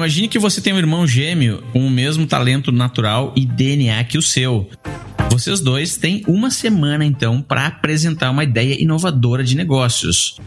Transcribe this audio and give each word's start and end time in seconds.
Imagine 0.00 0.28
que 0.28 0.38
você 0.38 0.62
tem 0.62 0.72
um 0.72 0.78
irmão 0.78 1.06
gêmeo 1.06 1.62
com 1.74 1.86
o 1.86 1.90
mesmo 1.90 2.26
talento 2.26 2.72
natural 2.72 3.34
e 3.36 3.44
DNA 3.44 4.02
que 4.04 4.16
o 4.16 4.22
seu. 4.22 4.66
Vocês 5.30 5.60
dois 5.60 5.98
têm 5.98 6.24
uma 6.26 6.50
semana 6.50 7.04
então 7.04 7.42
para 7.42 7.66
apresentar 7.66 8.30
uma 8.30 8.42
ideia 8.42 8.82
inovadora 8.82 9.44
de 9.44 9.54
negócios. 9.54 10.38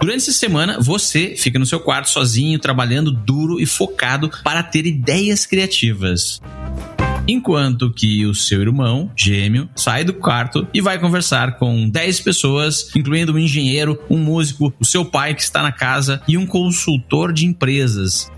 Durante 0.00 0.16
essa 0.16 0.32
semana, 0.32 0.80
você 0.80 1.36
fica 1.36 1.56
no 1.56 1.64
seu 1.64 1.78
quarto 1.78 2.10
sozinho, 2.10 2.58
trabalhando 2.58 3.12
duro 3.12 3.60
e 3.60 3.64
focado 3.64 4.28
para 4.42 4.60
ter 4.60 4.86
ideias 4.86 5.46
criativas. 5.46 6.40
Enquanto 7.28 7.92
que 7.92 8.26
o 8.26 8.34
seu 8.34 8.60
irmão, 8.60 9.08
gêmeo, 9.16 9.68
sai 9.76 10.02
do 10.02 10.12
quarto 10.12 10.66
e 10.74 10.80
vai 10.80 10.98
conversar 10.98 11.58
com 11.58 11.88
10 11.88 12.20
pessoas, 12.20 12.90
incluindo 12.94 13.32
um 13.32 13.38
engenheiro, 13.38 13.98
um 14.10 14.18
músico, 14.18 14.74
o 14.80 14.84
seu 14.84 15.04
pai 15.04 15.32
que 15.32 15.42
está 15.42 15.62
na 15.62 15.70
casa 15.70 16.20
e 16.26 16.36
um 16.36 16.44
consultor 16.44 17.32
de 17.32 17.46
empresas. 17.46 18.30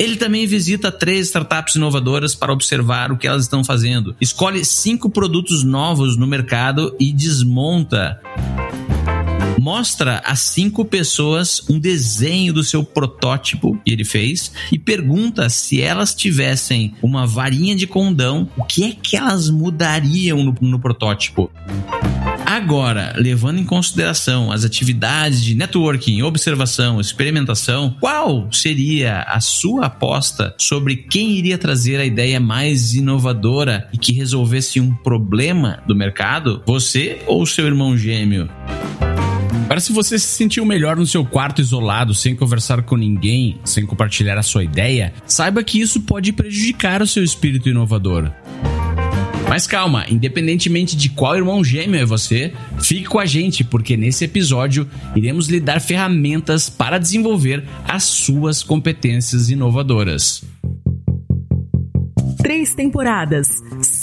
Ele 0.00 0.16
também 0.16 0.46
visita 0.46 0.90
três 0.90 1.26
startups 1.26 1.74
inovadoras 1.74 2.34
para 2.34 2.54
observar 2.54 3.12
o 3.12 3.18
que 3.18 3.26
elas 3.26 3.42
estão 3.42 3.62
fazendo. 3.62 4.16
Escolhe 4.18 4.64
cinco 4.64 5.10
produtos 5.10 5.62
novos 5.62 6.16
no 6.16 6.26
mercado 6.26 6.96
e 6.98 7.12
desmonta 7.12 8.18
mostra 9.60 10.22
a 10.24 10.34
cinco 10.34 10.86
pessoas 10.86 11.62
um 11.68 11.78
desenho 11.78 12.50
do 12.50 12.64
seu 12.64 12.82
protótipo 12.82 13.78
que 13.84 13.92
ele 13.92 14.04
fez 14.04 14.50
e 14.72 14.78
pergunta 14.78 15.50
se 15.50 15.82
elas 15.82 16.14
tivessem 16.14 16.94
uma 17.02 17.26
varinha 17.26 17.76
de 17.76 17.86
condão, 17.86 18.48
o 18.56 18.64
que 18.64 18.84
é 18.84 18.92
que 18.92 19.18
elas 19.18 19.50
mudariam 19.50 20.42
no, 20.42 20.54
no 20.62 20.80
protótipo. 20.80 21.50
Agora, 22.46 23.14
levando 23.16 23.58
em 23.58 23.64
consideração 23.64 24.50
as 24.50 24.64
atividades 24.64 25.44
de 25.44 25.54
networking, 25.54 26.22
observação, 26.22 26.98
experimentação, 26.98 27.94
qual 28.00 28.50
seria 28.50 29.20
a 29.22 29.40
sua 29.40 29.86
aposta 29.86 30.54
sobre 30.58 30.96
quem 30.96 31.32
iria 31.32 31.58
trazer 31.58 32.00
a 32.00 32.04
ideia 32.04 32.40
mais 32.40 32.94
inovadora 32.94 33.88
e 33.92 33.98
que 33.98 34.12
resolvesse 34.12 34.80
um 34.80 34.94
problema 34.94 35.82
do 35.86 35.94
mercado? 35.94 36.62
Você 36.66 37.20
ou 37.26 37.44
seu 37.44 37.66
irmão 37.66 37.96
gêmeo? 37.96 38.48
Para 39.70 39.78
se 39.78 39.92
você 39.92 40.18
se 40.18 40.26
sentiu 40.26 40.66
melhor 40.66 40.96
no 40.96 41.06
seu 41.06 41.24
quarto 41.24 41.60
isolado, 41.60 42.12
sem 42.12 42.34
conversar 42.34 42.82
com 42.82 42.96
ninguém, 42.96 43.60
sem 43.64 43.86
compartilhar 43.86 44.36
a 44.36 44.42
sua 44.42 44.64
ideia, 44.64 45.12
saiba 45.24 45.62
que 45.62 45.80
isso 45.80 46.00
pode 46.00 46.32
prejudicar 46.32 47.00
o 47.00 47.06
seu 47.06 47.22
espírito 47.22 47.68
inovador. 47.68 48.32
Mas 49.48 49.68
calma, 49.68 50.04
independentemente 50.08 50.96
de 50.96 51.10
qual 51.10 51.36
irmão 51.36 51.62
gêmeo 51.62 52.00
é 52.00 52.04
você, 52.04 52.52
fique 52.82 53.04
com 53.04 53.20
a 53.20 53.24
gente, 53.24 53.62
porque 53.62 53.96
nesse 53.96 54.24
episódio 54.24 54.90
iremos 55.14 55.46
lhe 55.46 55.60
dar 55.60 55.80
ferramentas 55.80 56.68
para 56.68 56.98
desenvolver 56.98 57.62
as 57.86 58.02
suas 58.02 58.64
competências 58.64 59.50
inovadoras. 59.50 60.42
Três 62.42 62.74
temporadas, 62.74 63.46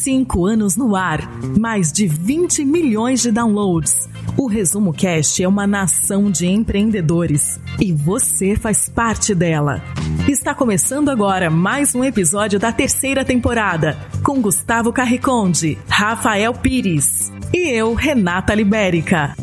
cinco 0.07 0.45
anos 0.45 0.77
no 0.77 0.95
ar, 0.95 1.19
mais 1.59 1.91
de 1.91 2.07
20 2.07 2.63
milhões 2.63 3.21
de 3.21 3.29
downloads. 3.29 4.07
O 4.37 4.47
Resumo 4.47 4.93
Cast 4.93 5.43
é 5.43 5.45
uma 5.45 5.67
nação 5.67 6.31
de 6.31 6.47
empreendedores 6.47 7.59
e 7.77 7.91
você 7.91 8.55
faz 8.55 8.87
parte 8.87 9.35
dela. 9.35 9.83
Está 10.25 10.55
começando 10.55 11.09
agora 11.09 11.49
mais 11.49 11.93
um 11.93 12.05
episódio 12.05 12.57
da 12.57 12.71
terceira 12.71 13.25
temporada 13.25 13.97
com 14.23 14.41
Gustavo 14.41 14.93
Carriconde, 14.93 15.77
Rafael 15.89 16.53
Pires 16.53 17.29
e 17.53 17.67
eu, 17.67 17.93
Renata 17.93 18.55
Libérica. 18.55 19.35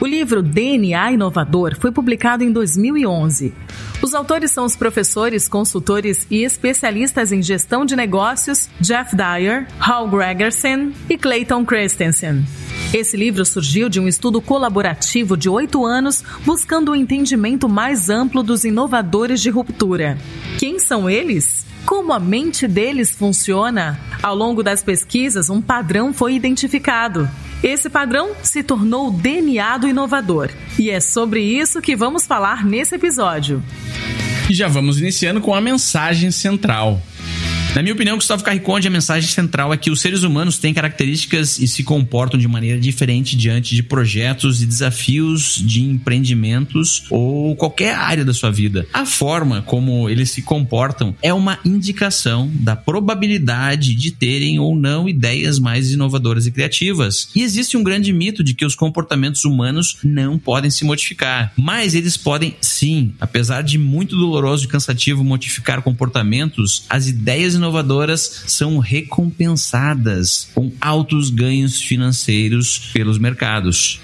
O 0.00 0.06
livro 0.06 0.42
DNA 0.42 1.12
Inovador 1.12 1.78
foi 1.78 1.92
publicado 1.92 2.42
em 2.42 2.52
2011. 2.52 3.54
Os 4.02 4.14
autores 4.14 4.50
são 4.50 4.64
os 4.64 4.76
professores, 4.76 5.48
consultores 5.48 6.26
e 6.30 6.44
especialistas 6.44 7.32
em 7.32 7.42
gestão 7.42 7.84
de 7.84 7.96
negócios 7.96 8.68
Jeff 8.80 9.16
Dyer, 9.16 9.66
Hal 9.80 10.08
Gregersen 10.08 10.92
e 11.08 11.16
Clayton 11.16 11.64
Christensen. 11.64 12.44
Esse 12.92 13.16
livro 13.16 13.44
surgiu 13.44 13.88
de 13.88 13.98
um 13.98 14.06
estudo 14.06 14.40
colaborativo 14.40 15.36
de 15.36 15.48
oito 15.48 15.84
anos 15.84 16.22
buscando 16.44 16.90
o 16.90 16.92
um 16.92 16.94
entendimento 16.94 17.68
mais 17.68 18.08
amplo 18.08 18.42
dos 18.42 18.64
inovadores 18.64 19.40
de 19.40 19.50
ruptura. 19.50 20.16
Quem 20.58 20.78
são 20.78 21.10
eles? 21.10 21.66
Como 21.84 22.12
a 22.12 22.20
mente 22.20 22.68
deles 22.68 23.10
funciona? 23.10 23.98
Ao 24.22 24.34
longo 24.34 24.62
das 24.62 24.82
pesquisas, 24.82 25.50
um 25.50 25.60
padrão 25.60 26.14
foi 26.14 26.34
identificado. 26.34 27.28
Esse 27.64 27.88
padrão 27.88 28.32
se 28.42 28.62
tornou 28.62 29.08
o 29.08 29.10
DNA 29.10 29.78
do 29.78 29.88
inovador. 29.88 30.50
E 30.78 30.90
é 30.90 31.00
sobre 31.00 31.40
isso 31.40 31.80
que 31.80 31.96
vamos 31.96 32.26
falar 32.26 32.62
nesse 32.62 32.94
episódio. 32.94 33.62
E 34.50 34.52
já 34.52 34.68
vamos 34.68 35.00
iniciando 35.00 35.40
com 35.40 35.54
a 35.54 35.62
mensagem 35.62 36.30
central. 36.30 37.00
Na 37.74 37.82
minha 37.82 37.92
opinião, 37.92 38.14
Gustavo 38.14 38.44
Carriconde, 38.44 38.86
a 38.86 38.90
mensagem 38.90 39.28
central 39.28 39.74
é 39.74 39.76
que 39.76 39.90
os 39.90 40.00
seres 40.00 40.22
humanos 40.22 40.58
têm 40.58 40.72
características 40.72 41.58
e 41.58 41.66
se 41.66 41.82
comportam 41.82 42.38
de 42.38 42.46
maneira 42.46 42.78
diferente 42.78 43.36
diante 43.36 43.74
de 43.74 43.82
projetos 43.82 44.62
e 44.62 44.66
desafios 44.66 45.56
de 45.56 45.82
empreendimentos 45.82 47.02
ou 47.10 47.56
qualquer 47.56 47.96
área 47.96 48.24
da 48.24 48.32
sua 48.32 48.52
vida. 48.52 48.86
A 48.92 49.04
forma 49.04 49.60
como 49.60 50.08
eles 50.08 50.30
se 50.30 50.40
comportam 50.40 51.16
é 51.20 51.34
uma 51.34 51.58
indicação 51.64 52.48
da 52.54 52.76
probabilidade 52.76 53.96
de 53.96 54.12
terem 54.12 54.60
ou 54.60 54.76
não 54.76 55.08
ideias 55.08 55.58
mais 55.58 55.90
inovadoras 55.90 56.46
e 56.46 56.52
criativas. 56.52 57.28
E 57.34 57.42
existe 57.42 57.76
um 57.76 57.82
grande 57.82 58.12
mito 58.12 58.44
de 58.44 58.54
que 58.54 58.64
os 58.64 58.76
comportamentos 58.76 59.44
humanos 59.44 59.96
não 60.04 60.38
podem 60.38 60.70
se 60.70 60.84
modificar, 60.84 61.52
mas 61.56 61.96
eles 61.96 62.16
podem 62.16 62.54
sim, 62.60 63.14
apesar 63.20 63.62
de 63.62 63.78
muito 63.78 64.16
doloroso 64.16 64.64
e 64.64 64.68
cansativo 64.68 65.24
modificar 65.24 65.82
comportamentos, 65.82 66.84
as 66.88 67.08
ideias 67.08 67.54
inovadoras 67.54 67.63
são 68.46 68.78
recompensadas 68.78 70.48
com 70.54 70.72
altos 70.80 71.30
ganhos 71.30 71.80
financeiros 71.80 72.90
pelos 72.92 73.18
mercados. 73.18 74.00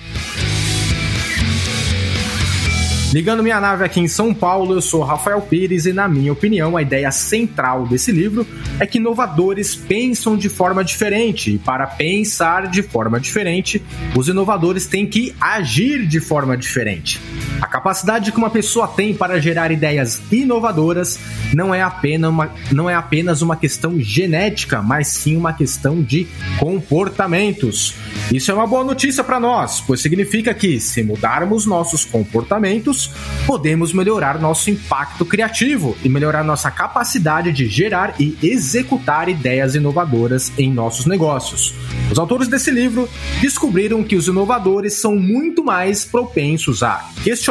Ligando 3.13 3.43
minha 3.43 3.61
nave 3.61 3.85
aqui 3.85 3.99
em 3.99 4.07
São 4.07 4.33
Paulo, 4.33 4.73
eu 4.73 4.81
sou 4.81 5.03
Rafael 5.03 5.41
Pires 5.43 5.85
e, 5.85 5.93
na 5.93 6.07
minha 6.07 6.33
opinião, 6.33 6.77
a 6.77 6.83
ideia 6.83 7.11
central 7.11 7.85
desse 7.85 8.13
livro 8.13 8.47
é 8.79 8.87
que 8.87 8.99
inovadores 8.99 9.75
pensam 9.75 10.37
de 10.37 10.49
forma 10.49 10.85
diferente 10.85 11.55
e, 11.55 11.59
para 11.59 11.89
pensar 11.89 12.69
de 12.69 12.85
forma 12.85 13.19
diferente, 13.19 13.83
os 14.17 14.29
inovadores 14.29 14.87
têm 14.87 15.09
que 15.09 15.35
agir 15.41 16.07
de 16.07 16.21
forma 16.21 16.57
diferente. 16.57 17.21
A 17.61 17.67
capacidade 17.67 18.33
que 18.33 18.39
uma 18.39 18.51
pessoa 18.51 18.89
tem 18.89 19.15
para 19.15 19.39
gerar 19.39 19.71
ideias 19.71 20.21
inovadoras 20.33 21.19
não 21.53 21.75
é 21.75 21.83
apenas 21.83 22.31
uma, 22.31 22.51
não 22.73 22.89
é 22.89 22.95
apenas 22.95 23.43
uma 23.43 23.57
questão 23.57 24.01
genética, 24.01 24.81
mas 24.81 25.09
sim 25.09 25.37
uma 25.37 25.53
questão 25.53 26.03
de 26.03 26.27
comportamentos. 26.59 27.95
Isso 28.33 28.51
é 28.51 28.55
uma 28.55 28.67
boa 28.67 28.85
notícia 28.85 29.23
para 29.23 29.39
nós, 29.39 29.81
pois 29.81 30.01
significa 30.01 30.55
que, 30.55 30.81
se 30.81 31.03
mudarmos 31.03 31.67
nossos 31.67 32.05
comportamentos, 32.05 33.11
podemos 33.47 33.93
melhorar 33.93 34.41
nosso 34.41 34.71
impacto 34.71 35.25
criativo 35.25 35.97
e 36.03 36.09
melhorar 36.09 36.43
nossa 36.45 36.71
capacidade 36.71 37.53
de 37.53 37.67
gerar 37.67 38.15
e 38.19 38.39
executar 38.43 39.29
ideias 39.29 39.75
inovadoras 39.75 40.53
em 40.57 40.73
nossos 40.73 41.07
negócios. 41.07 41.75
Os 42.11 42.19
autores 42.19 42.49
desse 42.49 42.71
livro 42.71 43.09
descobriram 43.41 44.03
que 44.03 44.17
os 44.17 44.29
inovadores 44.29 44.95
são 44.95 45.17
muito 45.17 45.63
mais 45.63 46.05
propensos 46.05 46.83
a 46.83 47.05
questionar, 47.23 47.50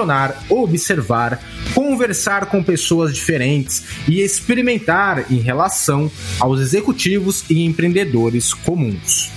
observar, 0.50 1.42
conversar 1.74 2.46
com 2.48 2.64
pessoas 2.64 3.14
diferentes 3.14 3.84
e 4.08 4.22
experimentar 4.22 5.32
em 5.32 5.40
relação 5.40 6.12
aos 6.40 6.60
executivos 6.60 7.44
e 7.50 7.64
empreendedores 7.66 8.54
comuns. 8.54 9.32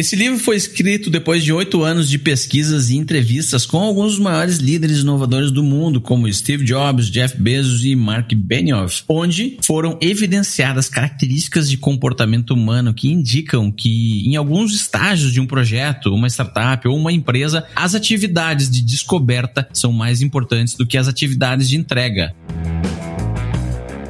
Esse 0.00 0.16
livro 0.16 0.38
foi 0.38 0.56
escrito 0.56 1.10
depois 1.10 1.44
de 1.44 1.52
oito 1.52 1.82
anos 1.82 2.08
de 2.08 2.16
pesquisas 2.16 2.88
e 2.88 2.96
entrevistas 2.96 3.66
com 3.66 3.76
alguns 3.76 4.12
dos 4.12 4.18
maiores 4.18 4.56
líderes 4.56 5.00
inovadores 5.00 5.50
do 5.50 5.62
mundo, 5.62 6.00
como 6.00 6.32
Steve 6.32 6.64
Jobs, 6.64 7.10
Jeff 7.10 7.36
Bezos 7.36 7.84
e 7.84 7.94
Mark 7.94 8.32
Benioff, 8.34 9.02
onde 9.06 9.58
foram 9.60 9.98
evidenciadas 10.00 10.88
características 10.88 11.68
de 11.68 11.76
comportamento 11.76 12.54
humano 12.54 12.94
que 12.94 13.12
indicam 13.12 13.70
que, 13.70 14.26
em 14.26 14.36
alguns 14.36 14.74
estágios 14.74 15.34
de 15.34 15.38
um 15.38 15.46
projeto, 15.46 16.14
uma 16.14 16.28
startup 16.28 16.88
ou 16.88 16.96
uma 16.96 17.12
empresa, 17.12 17.66
as 17.76 17.94
atividades 17.94 18.70
de 18.70 18.80
descoberta 18.80 19.68
são 19.70 19.92
mais 19.92 20.22
importantes 20.22 20.76
do 20.76 20.86
que 20.86 20.96
as 20.96 21.08
atividades 21.08 21.68
de 21.68 21.76
entrega. 21.76 22.34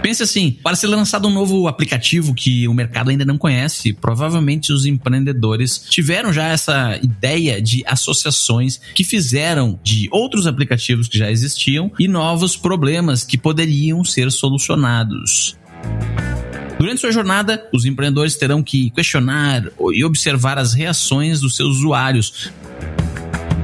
Pense 0.03 0.23
assim, 0.23 0.51
para 0.63 0.75
ser 0.75 0.87
lançado 0.87 1.29
um 1.29 1.33
novo 1.33 1.69
aplicativo 1.69 2.35
que 2.35 2.67
o 2.67 2.73
mercado 2.73 3.11
ainda 3.11 3.25
não 3.25 3.37
conhece, 3.37 3.93
provavelmente 3.93 4.73
os 4.73 4.87
empreendedores 4.87 5.85
tiveram 5.91 6.33
já 6.33 6.45
essa 6.45 6.99
ideia 7.03 7.61
de 7.61 7.83
associações 7.87 8.81
que 8.95 9.05
fizeram 9.05 9.79
de 9.85 10.09
outros 10.11 10.47
aplicativos 10.47 11.07
que 11.07 11.19
já 11.19 11.31
existiam 11.31 11.93
e 11.99 12.09
novos 12.09 12.57
problemas 12.57 13.25
que 13.25 13.37
poderiam 13.37 14.03
ser 14.03 14.33
solucionados. 14.33 15.57
Durante 16.79 17.03
sua 17.03 17.13
jornada, 17.13 17.69
os 17.75 17.85
empreendedores 17.85 18.37
terão 18.37 18.63
que 18.63 18.89
questionar 18.91 19.65
e 19.93 20.03
observar 20.03 20.57
as 20.57 20.73
reações 20.73 21.39
dos 21.39 21.55
seus 21.55 21.77
usuários, 21.77 22.51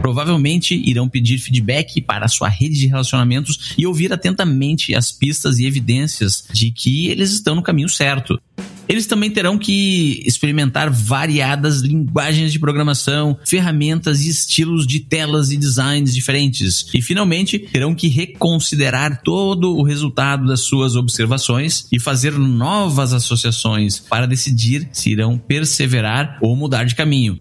provavelmente 0.06 0.72
irão 0.72 1.08
pedir 1.08 1.36
feedback 1.36 2.00
para 2.00 2.28
sua 2.28 2.48
rede 2.48 2.78
de 2.78 2.86
relacionamentos 2.86 3.74
e 3.76 3.84
ouvir 3.84 4.12
atentamente 4.12 4.94
as 4.94 5.10
pistas 5.10 5.58
e 5.58 5.66
evidências 5.66 6.46
de 6.52 6.70
que 6.70 7.08
eles 7.08 7.32
estão 7.32 7.56
no 7.56 7.62
caminho 7.62 7.88
certo. 7.88 8.40
Eles 8.88 9.08
também 9.08 9.32
terão 9.32 9.58
que 9.58 10.22
experimentar 10.24 10.88
variadas 10.88 11.80
linguagens 11.80 12.52
de 12.52 12.60
programação, 12.60 13.36
ferramentas 13.44 14.24
e 14.24 14.30
estilos 14.30 14.86
de 14.86 15.00
telas 15.00 15.50
e 15.50 15.56
designs 15.56 16.14
diferentes. 16.14 16.86
E 16.94 17.02
finalmente 17.02 17.58
terão 17.58 17.92
que 17.92 18.06
reconsiderar 18.06 19.22
todo 19.24 19.76
o 19.76 19.82
resultado 19.82 20.46
das 20.46 20.60
suas 20.60 20.94
observações 20.94 21.88
e 21.90 21.98
fazer 21.98 22.38
novas 22.38 23.12
associações 23.12 23.98
para 23.98 24.24
decidir 24.24 24.88
se 24.92 25.10
irão 25.10 25.36
perseverar 25.36 26.38
ou 26.40 26.54
mudar 26.54 26.84
de 26.84 26.94
caminho. 26.94 27.40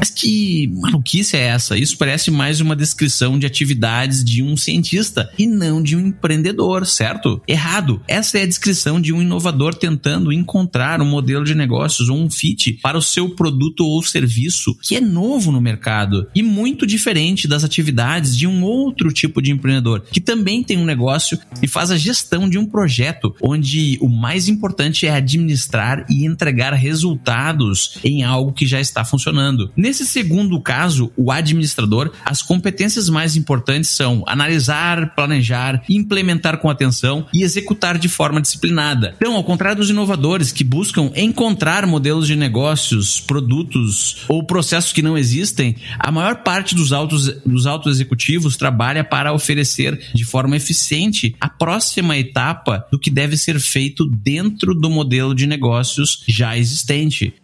Mas 0.00 0.08
que 0.08 0.66
maluquice 0.68 1.36
é 1.36 1.48
essa? 1.48 1.76
Isso 1.76 1.98
parece 1.98 2.30
mais 2.30 2.58
uma 2.58 2.74
descrição 2.74 3.38
de 3.38 3.44
atividades 3.44 4.24
de 4.24 4.42
um 4.42 4.56
cientista 4.56 5.30
e 5.38 5.46
não 5.46 5.82
de 5.82 5.94
um 5.94 6.00
empreendedor, 6.00 6.86
certo? 6.86 7.42
Errado. 7.46 8.00
Essa 8.08 8.38
é 8.38 8.42
a 8.44 8.46
descrição 8.46 8.98
de 8.98 9.12
um 9.12 9.20
inovador 9.20 9.74
tentando 9.74 10.32
encontrar 10.32 11.02
um 11.02 11.04
modelo 11.04 11.44
de 11.44 11.54
negócios 11.54 12.08
ou 12.08 12.16
um 12.16 12.30
fit 12.30 12.78
para 12.82 12.96
o 12.96 13.02
seu 13.02 13.28
produto 13.28 13.84
ou 13.84 14.02
serviço 14.02 14.74
que 14.80 14.96
é 14.96 15.02
novo 15.02 15.52
no 15.52 15.60
mercado 15.60 16.26
e 16.34 16.42
muito 16.42 16.86
diferente 16.86 17.46
das 17.46 17.62
atividades 17.62 18.34
de 18.34 18.46
um 18.46 18.62
outro 18.64 19.12
tipo 19.12 19.42
de 19.42 19.50
empreendedor 19.50 20.00
que 20.10 20.20
também 20.20 20.62
tem 20.62 20.78
um 20.78 20.84
negócio 20.86 21.38
e 21.60 21.68
faz 21.68 21.90
a 21.90 21.98
gestão 21.98 22.48
de 22.48 22.56
um 22.56 22.64
projeto 22.64 23.34
onde 23.42 23.98
o 24.00 24.08
mais 24.08 24.48
importante 24.48 25.06
é 25.06 25.10
administrar 25.10 26.06
e 26.08 26.24
entregar 26.24 26.72
resultados 26.72 27.98
em 28.02 28.24
algo 28.24 28.54
que 28.54 28.66
já 28.66 28.80
está 28.80 29.04
funcionando. 29.04 29.70
Nesse 29.76 29.89
segundo 29.92 30.60
caso, 30.60 31.12
o 31.16 31.30
administrador, 31.30 32.10
as 32.24 32.42
competências 32.42 33.08
mais 33.08 33.36
importantes 33.36 33.90
são 33.90 34.24
analisar, 34.26 35.14
planejar, 35.14 35.82
implementar 35.88 36.58
com 36.58 36.68
atenção 36.68 37.26
e 37.32 37.42
executar 37.42 37.98
de 37.98 38.08
forma 38.08 38.40
disciplinada. 38.40 39.14
Então, 39.16 39.34
ao 39.34 39.44
contrário 39.44 39.78
dos 39.78 39.90
inovadores 39.90 40.52
que 40.52 40.64
buscam 40.64 41.10
encontrar 41.16 41.86
modelos 41.86 42.26
de 42.26 42.36
negócios, 42.36 43.20
produtos 43.20 44.24
ou 44.28 44.44
processos 44.44 44.92
que 44.92 45.02
não 45.02 45.16
existem, 45.16 45.76
a 45.98 46.10
maior 46.10 46.36
parte 46.36 46.74
dos 46.74 46.92
altos, 46.92 47.28
dos 47.44 47.66
altos 47.66 47.96
executivos 47.96 48.56
trabalha 48.56 49.04
para 49.04 49.32
oferecer 49.32 50.00
de 50.14 50.24
forma 50.24 50.56
eficiente 50.56 51.34
a 51.40 51.48
próxima 51.48 52.16
etapa 52.16 52.86
do 52.90 52.98
que 52.98 53.10
deve 53.10 53.36
ser 53.36 53.58
feito 53.60 54.06
dentro 54.06 54.74
do 54.74 54.90
modelo 54.90 55.34
de 55.34 55.46
negócios 55.46 56.22
já 56.26 56.56
existente. 56.56 57.34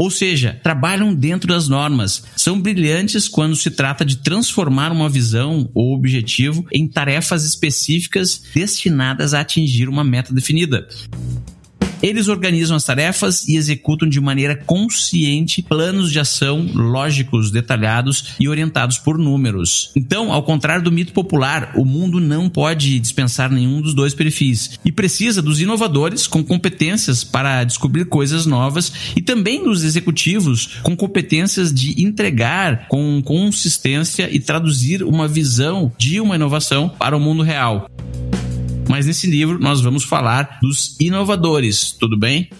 Ou 0.00 0.10
seja, 0.10 0.58
trabalham 0.62 1.14
dentro 1.14 1.46
das 1.46 1.68
normas, 1.68 2.24
são 2.34 2.58
brilhantes 2.58 3.28
quando 3.28 3.54
se 3.54 3.70
trata 3.70 4.02
de 4.02 4.16
transformar 4.16 4.90
uma 4.92 5.10
visão 5.10 5.70
ou 5.74 5.94
objetivo 5.94 6.64
em 6.72 6.88
tarefas 6.88 7.44
específicas 7.44 8.42
destinadas 8.54 9.34
a 9.34 9.40
atingir 9.40 9.90
uma 9.90 10.02
meta 10.02 10.32
definida. 10.32 10.88
Eles 12.02 12.28
organizam 12.28 12.76
as 12.76 12.84
tarefas 12.84 13.46
e 13.46 13.56
executam 13.56 14.08
de 14.08 14.20
maneira 14.20 14.56
consciente 14.56 15.62
planos 15.62 16.10
de 16.10 16.18
ação 16.18 16.66
lógicos, 16.74 17.50
detalhados 17.50 18.36
e 18.40 18.48
orientados 18.48 18.98
por 18.98 19.18
números. 19.18 19.90
Então, 19.94 20.32
ao 20.32 20.42
contrário 20.42 20.82
do 20.82 20.92
mito 20.92 21.12
popular, 21.12 21.72
o 21.76 21.84
mundo 21.84 22.18
não 22.18 22.48
pode 22.48 22.98
dispensar 22.98 23.50
nenhum 23.50 23.82
dos 23.82 23.92
dois 23.94 24.14
perfis 24.14 24.78
e 24.84 24.90
precisa 24.90 25.42
dos 25.42 25.60
inovadores 25.60 26.26
com 26.26 26.42
competências 26.42 27.22
para 27.22 27.64
descobrir 27.64 28.06
coisas 28.06 28.46
novas 28.46 28.92
e 29.14 29.20
também 29.20 29.62
dos 29.62 29.84
executivos 29.84 30.78
com 30.82 30.96
competências 30.96 31.72
de 31.72 32.02
entregar 32.02 32.88
com 32.88 33.20
consistência 33.22 34.28
e 34.34 34.40
traduzir 34.40 35.02
uma 35.02 35.28
visão 35.28 35.92
de 35.98 36.20
uma 36.20 36.36
inovação 36.36 36.88
para 36.88 37.16
o 37.16 37.20
mundo 37.20 37.42
real 37.42 37.86
mas 38.90 39.06
nesse 39.06 39.28
livro 39.28 39.56
nós 39.56 39.80
vamos 39.80 40.02
falar 40.02 40.58
dos 40.60 40.96
inovadores, 40.98 41.92
tudo 41.92 42.18
bem? 42.18 42.50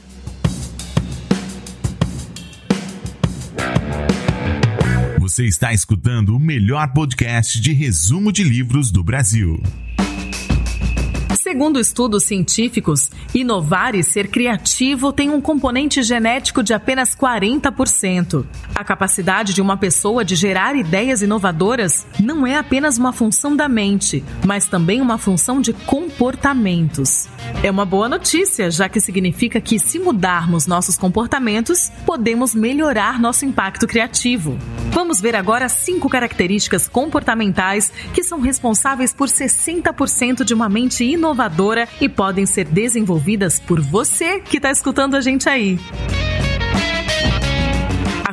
Você 5.19 5.44
está 5.47 5.73
escutando 5.73 6.37
o 6.37 6.38
melhor 6.38 6.93
podcast 6.93 7.61
de 7.61 7.73
resumo 7.73 8.31
de 8.31 8.44
livros 8.44 8.93
do 8.93 9.03
Brasil. 9.03 9.61
Segundo 11.50 11.81
estudos 11.81 12.23
científicos, 12.23 13.11
inovar 13.35 13.97
e 13.97 14.05
ser 14.05 14.29
criativo 14.29 15.12
tem 15.12 15.31
um 15.31 15.41
componente 15.41 16.00
genético 16.00 16.62
de 16.62 16.73
apenas 16.73 17.17
40%. 17.17 18.44
A 18.73 18.85
capacidade 18.85 19.52
de 19.52 19.61
uma 19.61 19.76
pessoa 19.76 20.25
de 20.25 20.37
gerar 20.37 20.76
ideias 20.76 21.23
inovadoras 21.23 22.06
não 22.20 22.47
é 22.47 22.56
apenas 22.56 22.99
uma 22.99 23.12
função 23.12 23.56
da 23.56 23.69
mente, 23.69 24.23
mas 24.47 24.69
também 24.69 25.00
uma 25.00 25.19
função 25.19 25.61
de 25.61 25.73
comportamentos. 25.73 27.29
É 27.64 27.70
uma 27.70 27.85
boa 27.85 28.08
notícia, 28.08 28.70
já 28.70 28.88
que 28.88 29.00
significa 29.00 29.61
que, 29.61 29.76
se 29.81 29.99
mudarmos 29.99 30.69
nossos 30.69 30.96
comportamentos, 30.96 31.91
podemos 32.06 32.55
melhorar 32.55 33.19
nosso 33.19 33.44
impacto 33.44 33.88
criativo. 33.88 34.56
Vamos 34.93 35.20
ver 35.20 35.35
agora 35.35 35.69
cinco 35.69 36.08
características 36.08 36.87
comportamentais 36.87 37.93
que 38.14 38.23
são 38.23 38.41
responsáveis 38.41 39.12
por 39.12 39.26
60% 39.26 40.44
de 40.44 40.55
uma 40.55 40.69
mente 40.69 41.05
inovadora 41.05 41.39
inovadora 41.40 41.88
e 42.00 42.08
podem 42.08 42.44
ser 42.44 42.66
desenvolvidas 42.66 43.58
por 43.58 43.81
você 43.81 44.40
que 44.40 44.58
está 44.58 44.70
escutando 44.70 45.14
a 45.14 45.20
gente 45.20 45.48
aí 45.48 45.78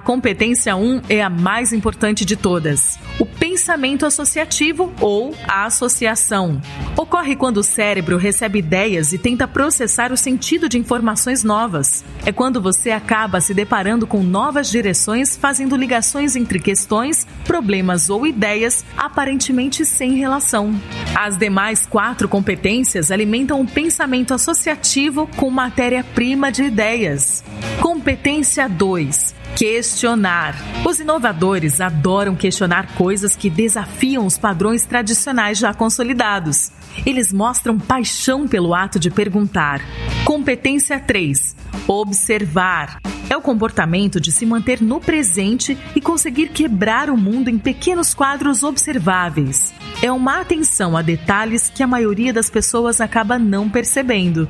competência 0.07 0.73
1 0.73 1.01
é 1.09 1.21
a 1.21 1.29
mais 1.29 1.73
importante 1.73 2.23
de 2.23 2.37
todas. 2.37 2.97
O 3.19 3.25
pensamento 3.57 4.05
associativo 4.05 4.93
ou 5.01 5.33
a 5.47 5.65
associação. 5.65 6.61
Ocorre 6.95 7.35
quando 7.35 7.57
o 7.57 7.63
cérebro 7.63 8.15
recebe 8.15 8.59
ideias 8.59 9.13
e 9.13 9.17
tenta 9.17 9.47
processar 9.47 10.11
o 10.11 10.17
sentido 10.17 10.69
de 10.69 10.77
informações 10.77 11.43
novas. 11.43 12.05
É 12.23 12.31
quando 12.31 12.61
você 12.61 12.91
acaba 12.91 13.41
se 13.41 13.55
deparando 13.55 14.05
com 14.05 14.21
novas 14.21 14.69
direções, 14.69 15.35
fazendo 15.35 15.75
ligações 15.75 16.35
entre 16.35 16.59
questões, 16.59 17.25
problemas 17.45 18.11
ou 18.11 18.27
ideias 18.27 18.85
aparentemente 18.95 19.83
sem 19.83 20.13
relação. 20.13 20.79
As 21.15 21.35
demais 21.35 21.87
quatro 21.87 22.29
competências 22.29 23.09
alimentam 23.09 23.59
o 23.59 23.67
pensamento 23.67 24.35
associativo 24.35 25.27
com 25.35 25.49
matéria-prima 25.49 26.51
de 26.51 26.61
ideias. 26.61 27.43
Competência 27.81 28.69
2 28.69 29.36
Questionar. 29.57 30.53
Os 30.87 30.99
inovadores 30.99 31.81
adoram 31.81 32.35
questionar 32.35 32.93
coisas 32.93 33.35
que 33.35 33.49
desafiam 33.49 34.23
os 34.23 34.37
padrões 34.37 34.85
tradicionais 34.85 35.57
já 35.57 35.73
consolidados. 35.73 36.71
Eles 37.03 37.33
mostram 37.33 37.79
paixão 37.79 38.47
pelo 38.47 38.75
ato 38.75 38.99
de 38.99 39.09
perguntar. 39.09 39.81
Competência 40.23 40.99
3. 40.99 41.55
Observar. 41.87 42.99
É 43.29 43.35
o 43.35 43.41
comportamento 43.41 44.21
de 44.21 44.31
se 44.31 44.45
manter 44.45 44.81
no 44.81 45.01
presente 45.01 45.77
e 45.95 45.99
conseguir 45.99 46.49
quebrar 46.49 47.09
o 47.09 47.17
mundo 47.17 47.49
em 47.49 47.57
pequenos 47.57 48.13
quadros 48.13 48.63
observáveis. 48.63 49.73
É 50.01 50.11
uma 50.11 50.39
atenção 50.39 50.95
a 50.95 51.01
detalhes 51.01 51.69
que 51.69 51.83
a 51.83 51.87
maioria 51.87 52.31
das 52.31 52.49
pessoas 52.49 53.01
acaba 53.01 53.37
não 53.37 53.69
percebendo. 53.69 54.47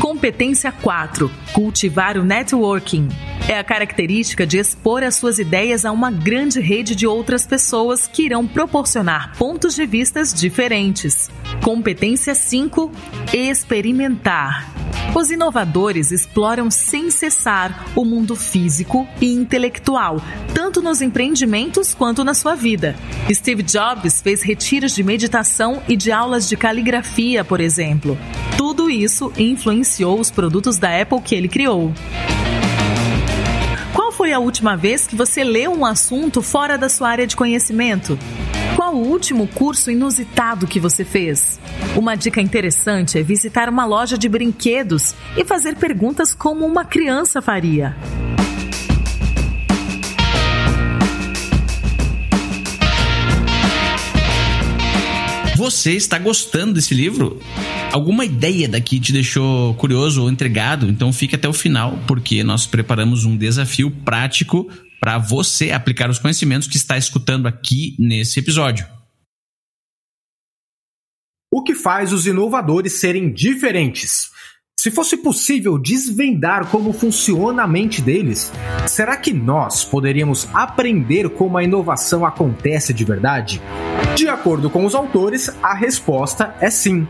Competência 0.00 0.70
4. 0.70 1.30
Cultivar 1.52 2.16
o 2.16 2.24
networking. 2.24 3.08
É 3.48 3.58
a 3.58 3.64
característica 3.64 4.46
de 4.46 4.58
expor 4.58 5.02
as 5.02 5.16
suas 5.16 5.38
ideias 5.38 5.84
a 5.84 5.90
uma 5.90 6.10
grande 6.10 6.60
rede 6.60 6.94
de 6.94 7.06
outras 7.06 7.44
pessoas 7.44 8.06
que 8.06 8.24
irão 8.24 8.46
proporcionar 8.46 9.36
pontos 9.36 9.74
de 9.74 9.84
vistas 9.84 10.32
diferentes. 10.32 11.28
Competência 11.62 12.34
5: 12.34 12.90
experimentar. 13.32 14.81
Os 15.14 15.30
inovadores 15.30 16.10
exploram 16.10 16.70
sem 16.70 17.10
cessar 17.10 17.86
o 17.94 18.04
mundo 18.04 18.34
físico 18.34 19.06
e 19.20 19.32
intelectual, 19.32 20.20
tanto 20.54 20.80
nos 20.80 21.02
empreendimentos 21.02 21.94
quanto 21.94 22.24
na 22.24 22.34
sua 22.34 22.54
vida. 22.54 22.96
Steve 23.30 23.62
Jobs 23.62 24.22
fez 24.22 24.42
retiros 24.42 24.94
de 24.94 25.02
meditação 25.02 25.82
e 25.88 25.96
de 25.96 26.10
aulas 26.10 26.48
de 26.48 26.56
caligrafia, 26.56 27.44
por 27.44 27.60
exemplo. 27.60 28.18
Tudo 28.56 28.88
isso 28.88 29.32
influenciou 29.36 30.18
os 30.18 30.30
produtos 30.30 30.78
da 30.78 31.00
Apple 31.00 31.20
que 31.20 31.34
ele 31.34 31.48
criou 31.48 31.92
foi 34.22 34.32
a 34.32 34.38
última 34.38 34.76
vez 34.76 35.06
que 35.06 35.16
você 35.16 35.42
leu 35.42 35.72
um 35.72 35.84
assunto 35.84 36.42
fora 36.42 36.76
da 36.78 36.88
sua 36.88 37.08
área 37.08 37.26
de 37.26 37.34
conhecimento? 37.34 38.18
Qual 38.76 38.94
o 38.94 39.06
último 39.06 39.46
curso 39.46 39.90
inusitado 39.90 40.66
que 40.66 40.80
você 40.80 41.04
fez? 41.04 41.60
Uma 41.96 42.14
dica 42.14 42.40
interessante 42.40 43.18
é 43.18 43.22
visitar 43.22 43.68
uma 43.68 43.84
loja 43.84 44.16
de 44.16 44.28
brinquedos 44.28 45.14
e 45.36 45.44
fazer 45.44 45.76
perguntas 45.76 46.34
como 46.34 46.64
uma 46.64 46.84
criança 46.84 47.42
faria. 47.42 47.96
Você 55.56 55.92
está 55.92 56.18
gostando 56.18 56.72
desse 56.74 56.92
livro? 56.92 57.40
Alguma 57.92 58.24
ideia 58.24 58.68
daqui 58.68 58.98
te 58.98 59.12
deixou 59.12 59.74
curioso 59.74 60.22
ou 60.22 60.30
intrigado? 60.30 60.88
Então 60.88 61.12
fique 61.12 61.36
até 61.36 61.46
o 61.46 61.52
final, 61.52 61.98
porque 62.06 62.42
nós 62.42 62.66
preparamos 62.66 63.24
um 63.24 63.36
desafio 63.36 63.90
prático 63.90 64.68
para 65.02 65.18
você 65.18 65.72
aplicar 65.72 66.08
os 66.08 66.20
conhecimentos 66.20 66.68
que 66.68 66.76
está 66.76 66.96
escutando 66.96 67.48
aqui 67.48 67.96
nesse 67.98 68.38
episódio. 68.38 68.86
O 71.52 71.64
que 71.64 71.74
faz 71.74 72.12
os 72.12 72.24
inovadores 72.24 73.00
serem 73.00 73.32
diferentes? 73.32 74.30
Se 74.78 74.92
fosse 74.92 75.16
possível 75.16 75.76
desvendar 75.76 76.68
como 76.68 76.92
funciona 76.92 77.64
a 77.64 77.68
mente 77.68 78.00
deles, 78.00 78.52
será 78.86 79.16
que 79.16 79.32
nós 79.32 79.84
poderíamos 79.84 80.48
aprender 80.54 81.30
como 81.30 81.58
a 81.58 81.64
inovação 81.64 82.24
acontece 82.24 82.94
de 82.94 83.04
verdade? 83.04 83.60
De 84.14 84.28
acordo 84.28 84.68
com 84.68 84.84
os 84.84 84.94
autores, 84.94 85.50
a 85.62 85.74
resposta 85.74 86.54
é 86.60 86.68
sim. 86.68 87.08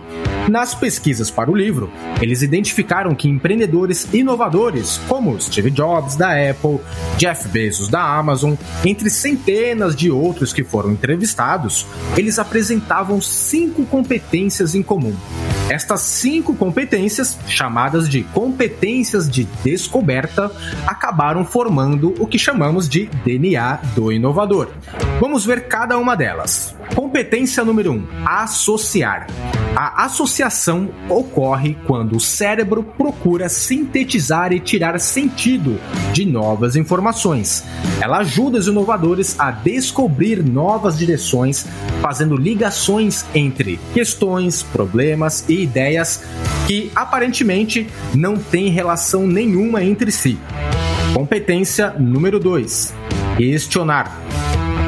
Nas 0.49 0.75
pesquisas 0.75 1.31
para 1.31 1.51
o 1.51 1.57
livro, 1.57 1.91
eles 2.21 2.43
identificaram 2.43 3.15
que 3.15 3.29
empreendedores 3.29 4.09
inovadores, 4.13 5.01
como 5.09 5.41
Steve 5.41 5.71
Jobs 5.71 6.17
da 6.17 6.31
Apple, 6.31 6.79
Jeff 7.17 7.49
Bezos 7.49 7.89
da 7.89 8.03
Amazon, 8.03 8.55
entre 8.85 9.11
centenas 9.11 9.97
de 9.97 10.11
outros 10.11 10.53
que 10.53 10.63
foram 10.63 10.93
entrevistados, 10.93 11.87
eles 12.17 12.39
apresentavam 12.39 13.21
cinco 13.21 13.85
competências 13.85 14.75
em 14.75 14.83
comum. 14.83 15.15
Estas 15.69 16.03
cinco 16.03 16.55
competências, 16.55 17.39
chamadas 17.47 18.09
de 18.09 18.23
competências 18.25 19.31
de 19.31 19.45
descoberta, 19.65 20.51
acabaram 20.87 21.45
formando 21.45 22.15
o 22.19 22.27
que 22.27 22.39
chamamos 22.39 22.89
de 22.89 23.07
DNA 23.25 23.77
do 23.95 24.13
inovador. 24.13 24.69
Vamos 25.21 25.47
ver 25.47 25.69
cada 25.69 25.97
uma 25.99 26.15
delas. 26.17 26.75
Competência 26.95 27.65
número 27.65 27.93
1: 27.93 27.95
um, 27.95 28.07
associar. 28.25 29.27
A 29.75 30.05
associação 30.05 30.91
ocorre 31.09 31.77
quando 31.87 32.17
o 32.17 32.21
cérebro 32.21 32.83
procura 32.83 33.49
sintetizar 33.49 34.53
e 34.53 34.61
tirar 34.61 35.01
sentido 35.01 35.81
de 36.13 36.27
novas 36.27 36.77
informações. 36.77 37.65
Ela 38.01 38.19
ajuda 38.19 38.59
os 38.59 38.67
inovadores 38.67 39.41
a 39.41 39.51
descobrir 39.51 40.45
novas 40.45 40.99
direções, 40.99 41.67
fazendo 42.03 42.37
ligações 42.37 43.25
entre 43.35 43.81
questões, 43.95 44.63
problemas 44.63 45.45
e 45.49 45.63
ideias 45.63 46.23
que 46.67 46.93
aparentemente 46.95 47.89
não 48.15 48.37
têm 48.37 48.69
relação 48.69 49.27
nenhuma 49.27 49.83
entre 49.83 50.13
si. 50.13 50.39
Competência 51.15 51.95
número 51.99 52.39
2: 52.39 52.93
questionar. 53.37 54.22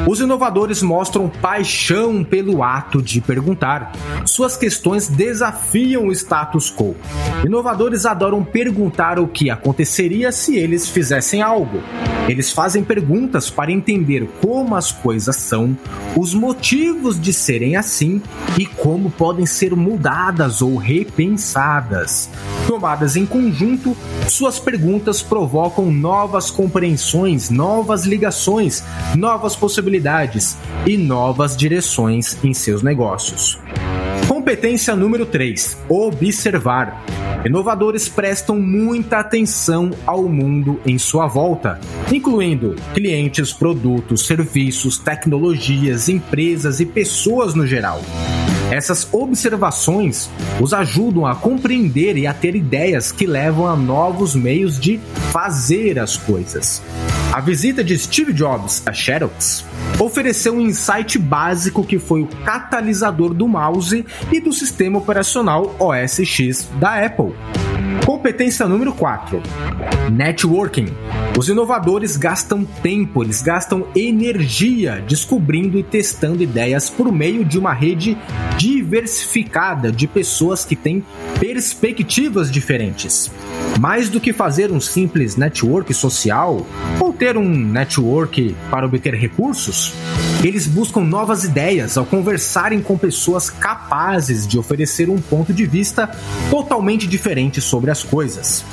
Os 0.07 0.19
inovadores 0.19 0.83
mostram 0.83 1.27
paixão 1.27 2.23
pelo 2.23 2.61
ato 2.61 3.01
de 3.01 3.19
perguntar. 3.19 3.91
Suas 4.23 4.55
questões 4.55 5.07
desafiam 5.07 6.05
o 6.05 6.11
status 6.11 6.71
quo. 6.71 6.95
Inovadores 7.43 8.05
adoram 8.05 8.43
perguntar 8.43 9.17
o 9.17 9.27
que 9.27 9.49
aconteceria 9.49 10.31
se 10.31 10.55
eles 10.57 10.87
fizessem 10.87 11.41
algo. 11.41 11.81
Eles 12.29 12.51
fazem 12.51 12.83
perguntas 12.83 13.49
para 13.49 13.71
entender 13.71 14.27
como 14.41 14.75
as 14.75 14.91
coisas 14.91 15.35
são, 15.37 15.75
os 16.15 16.33
motivos 16.35 17.19
de 17.19 17.33
serem 17.33 17.75
assim 17.75 18.21
e 18.59 18.65
como 18.65 19.09
podem 19.09 19.45
ser 19.45 19.75
mudadas 19.75 20.61
ou 20.61 20.75
repensadas. 20.75 22.29
Tomadas 22.67 23.15
em 23.15 23.25
conjunto, 23.25 23.95
suas 24.27 24.59
perguntas 24.59 25.21
provocam 25.21 25.91
novas 25.91 26.49
compreensões, 26.49 27.49
novas 27.49 28.05
ligações, 28.05 28.83
novas 29.15 29.55
possibilidades 29.55 29.94
e 30.85 30.97
novas 30.97 31.55
direções 31.55 32.37
em 32.43 32.53
seus 32.53 32.81
negócios. 32.81 33.59
Competência 34.27 34.95
número 34.95 35.25
3: 35.25 35.77
observar. 35.87 37.03
Inovadores 37.45 38.09
prestam 38.09 38.59
muita 38.59 39.19
atenção 39.19 39.91
ao 40.05 40.23
mundo 40.23 40.79
em 40.85 40.97
sua 40.97 41.27
volta, 41.27 41.79
incluindo 42.11 42.75
clientes, 42.93 43.53
produtos, 43.53 44.25
serviços, 44.25 44.97
tecnologias, 44.97 46.09
empresas 46.09 46.79
e 46.79 46.85
pessoas 46.85 47.53
no 47.53 47.67
geral. 47.67 48.01
Essas 48.71 49.07
observações 49.13 50.29
os 50.59 50.73
ajudam 50.73 51.25
a 51.25 51.35
compreender 51.35 52.17
e 52.17 52.25
a 52.25 52.33
ter 52.33 52.55
ideias 52.55 53.11
que 53.11 53.27
levam 53.27 53.67
a 53.67 53.75
novos 53.75 54.33
meios 54.33 54.79
de 54.79 54.99
fazer 55.31 55.99
as 55.99 56.17
coisas. 56.17 56.81
A 57.31 57.39
visita 57.39 57.83
de 57.83 57.97
Steve 57.97 58.33
Jobs 58.33 58.81
a 58.85 58.91
Xerox 58.91 59.63
ofereceu 59.99 60.55
um 60.55 60.61
insight 60.61 61.17
básico 61.17 61.83
que 61.83 61.97
foi 61.97 62.21
o 62.21 62.27
catalisador 62.43 63.33
do 63.33 63.47
mouse 63.47 64.05
e 64.31 64.39
do 64.39 64.51
sistema 64.51 64.97
operacional 64.97 65.75
OS 65.79 66.19
X 66.25 66.69
da 66.79 67.05
Apple. 67.05 67.33
Competência 68.05 68.67
número 68.67 68.93
4: 68.93 69.41
Networking. 70.11 70.87
Os 71.37 71.49
inovadores 71.49 72.15
gastam 72.15 72.63
tempo, 72.63 73.23
eles 73.23 73.41
gastam 73.41 73.87
energia 73.95 75.03
descobrindo 75.07 75.77
e 75.77 75.83
testando 75.83 76.41
ideias 76.41 76.89
por 76.89 77.11
meio 77.11 77.43
de 77.43 77.59
uma 77.59 77.73
rede 77.73 78.17
diversificada 78.57 79.91
de 79.91 80.07
pessoas 80.07 80.63
que 80.63 80.75
têm 80.75 81.03
perspectivas 81.39 82.49
diferentes. 82.49 83.31
Mais 83.79 84.09
do 84.09 84.21
que 84.21 84.31
fazer 84.31 84.71
um 84.71 84.79
simples 84.79 85.35
network 85.35 85.93
social 85.93 86.65
ou 86.99 87.11
ter 87.11 87.37
um 87.37 87.49
network 87.49 88.55
para 88.69 88.85
obter 88.85 89.13
recursos, 89.13 89.93
eles 90.47 90.67
buscam 90.67 91.01
novas 91.01 91.43
ideias 91.43 91.97
ao 91.97 92.05
conversarem 92.05 92.81
com 92.81 92.97
pessoas 92.97 93.49
capazes 93.49 94.47
de 94.47 94.59
oferecer 94.59 95.09
um 95.09 95.19
ponto 95.19 95.53
de 95.53 95.65
vista 95.65 96.09
totalmente 96.49 97.07
diferente 97.07 97.59
sobre 97.61 97.89
as 97.89 98.03
coisas. 98.03 98.63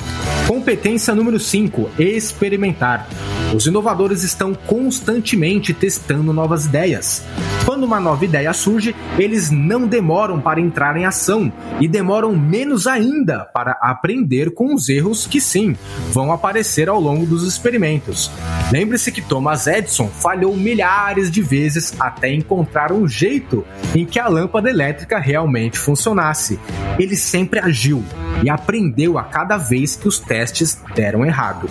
Competência 0.47 1.14
número 1.14 1.41
5: 1.41 1.91
experimentar. 1.99 3.09
Os 3.54 3.66
inovadores 3.66 4.23
estão 4.23 4.54
constantemente 4.54 5.75
testando 5.75 6.32
novas 6.32 6.64
ideias. 6.64 7.23
Quando 7.66 7.85
uma 7.85 8.00
nova 8.00 8.25
ideia 8.25 8.52
surge, 8.52 8.94
eles 9.18 9.50
não 9.50 9.87
demoram 9.87 10.40
para 10.40 10.61
entrar 10.61 10.97
em 10.97 11.04
ação 11.04 11.52
e 11.78 11.87
demoram 11.87 12.35
menos 12.35 12.87
ainda 12.87 13.44
para 13.44 13.73
aprender 13.73 14.52
com 14.54 14.75
os 14.75 14.88
erros 14.88 15.26
que 15.26 15.40
sim 15.40 15.76
vão 16.12 16.32
aparecer 16.32 16.88
ao 16.88 16.99
longo 16.99 17.26
dos 17.26 17.47
experimentos. 17.47 18.30
Lembre-se 18.73 19.12
que 19.12 19.21
Thomas 19.21 19.66
Edison 19.66 20.09
falhou 20.09 20.56
milhares 20.56 21.30
de 21.30 21.42
vezes 21.42 21.94
até 22.00 22.32
encontrar 22.32 22.90
um 22.90 23.06
jeito 23.06 23.64
em 23.94 24.06
que 24.06 24.18
a 24.18 24.28
lâmpada 24.28 24.71
elétrica 24.71 25.18
realmente 25.18 25.78
funcionasse. 25.78 26.59
Ele 26.99 27.16
sempre 27.16 27.61
agiu 27.61 28.02
e 28.43 28.51
aprendeu 28.51 29.19
a 29.19 29.25
cada 29.25 29.57
vez 29.57 29.97
que 29.97 30.09
os 30.09 30.19
testes 30.19 30.81
deram 30.95 31.25
errado. 31.25 31.69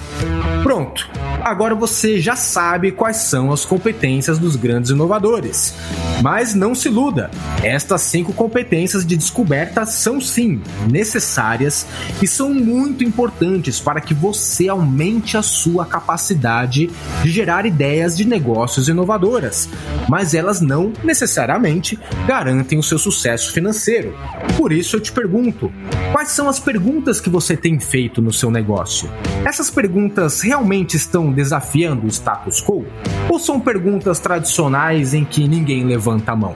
Pronto! 0.63 1.09
Agora 1.43 1.73
você 1.73 2.19
já 2.19 2.35
sabe 2.35 2.91
quais 2.91 3.17
são 3.17 3.51
as 3.51 3.65
competências 3.65 4.37
dos 4.37 4.55
grandes 4.55 4.91
inovadores. 4.91 5.73
Mas 6.21 6.53
não 6.53 6.75
se 6.75 6.87
iluda, 6.87 7.31
estas 7.63 8.01
cinco 8.01 8.31
competências 8.31 9.03
de 9.03 9.17
descoberta 9.17 9.85
são 9.85 10.21
sim 10.21 10.61
necessárias 10.87 11.85
e 12.21 12.27
são 12.27 12.53
muito 12.53 13.03
importantes 13.03 13.79
para 13.79 13.99
que 13.99 14.13
você 14.13 14.69
aumente 14.69 15.35
a 15.35 15.41
sua 15.41 15.83
capacidade 15.83 16.91
de 17.23 17.31
gerar 17.31 17.65
ideias 17.65 18.15
de 18.15 18.23
negócios 18.23 18.87
inovadoras, 18.87 19.67
mas 20.07 20.35
elas 20.35 20.61
não 20.61 20.93
necessariamente 21.03 21.97
garantem 22.27 22.77
o 22.77 22.83
seu 22.83 22.99
sucesso 22.99 23.51
financeiro. 23.51 24.15
Por 24.57 24.71
isso 24.71 24.95
eu 24.95 24.99
te 24.99 25.11
pergunto: 25.11 25.71
quais 26.11 26.29
são 26.29 26.47
as 26.51 26.59
perguntas 26.59 27.21
que 27.21 27.29
você 27.29 27.55
tem 27.55 27.79
feito 27.79 28.21
no 28.21 28.33
seu 28.33 28.51
negócio? 28.51 29.09
Essas 29.45 29.69
perguntas 29.69 30.41
realmente 30.41 30.97
estão 30.97 31.31
desafiando 31.31 32.05
o 32.05 32.09
status 32.09 32.61
quo? 32.61 32.85
Ou 33.29 33.39
são 33.39 33.57
perguntas 33.57 34.19
tradicionais 34.19 35.13
em 35.13 35.23
que 35.23 35.47
ninguém 35.47 35.85
levanta 35.85 36.33
a 36.33 36.35
mão? 36.35 36.53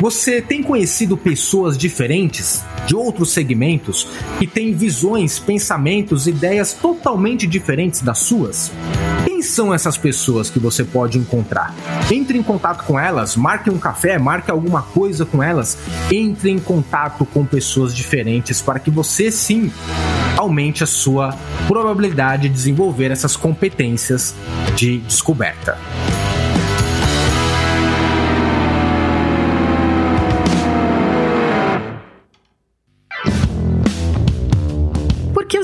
Você 0.00 0.42
tem 0.42 0.62
conhecido 0.62 1.16
pessoas 1.16 1.76
diferentes, 1.76 2.62
de 2.86 2.94
outros 2.94 3.32
segmentos, 3.32 4.06
que 4.38 4.46
têm 4.46 4.74
visões, 4.74 5.38
pensamentos, 5.38 6.26
ideias 6.26 6.74
totalmente 6.74 7.46
diferentes 7.46 8.02
das 8.02 8.18
suas? 8.18 8.70
Quem 9.24 9.40
são 9.40 9.72
essas 9.72 9.96
pessoas 9.96 10.50
que 10.50 10.58
você 10.58 10.84
pode 10.84 11.18
encontrar? 11.18 11.74
Entre 12.12 12.36
em 12.36 12.42
contato 12.42 12.84
com 12.84 13.00
elas, 13.00 13.36
marque 13.36 13.70
um 13.70 13.78
café, 13.78 14.18
marque 14.18 14.50
alguma 14.50 14.82
coisa 14.82 15.24
com 15.24 15.42
elas, 15.42 15.78
entre 16.12 16.50
em 16.50 16.58
contato 16.58 17.24
com 17.24 17.46
pessoas 17.46 17.94
diferentes 17.94 18.60
para 18.60 18.78
que 18.78 18.90
você 18.90 19.30
sim 19.30 19.72
aumente 20.36 20.84
a 20.84 20.86
sua 20.86 21.34
probabilidade 21.66 22.42
de 22.42 22.48
desenvolver 22.50 23.10
essas 23.10 23.34
competências 23.34 24.34
de 24.76 24.98
descoberta. 24.98 25.78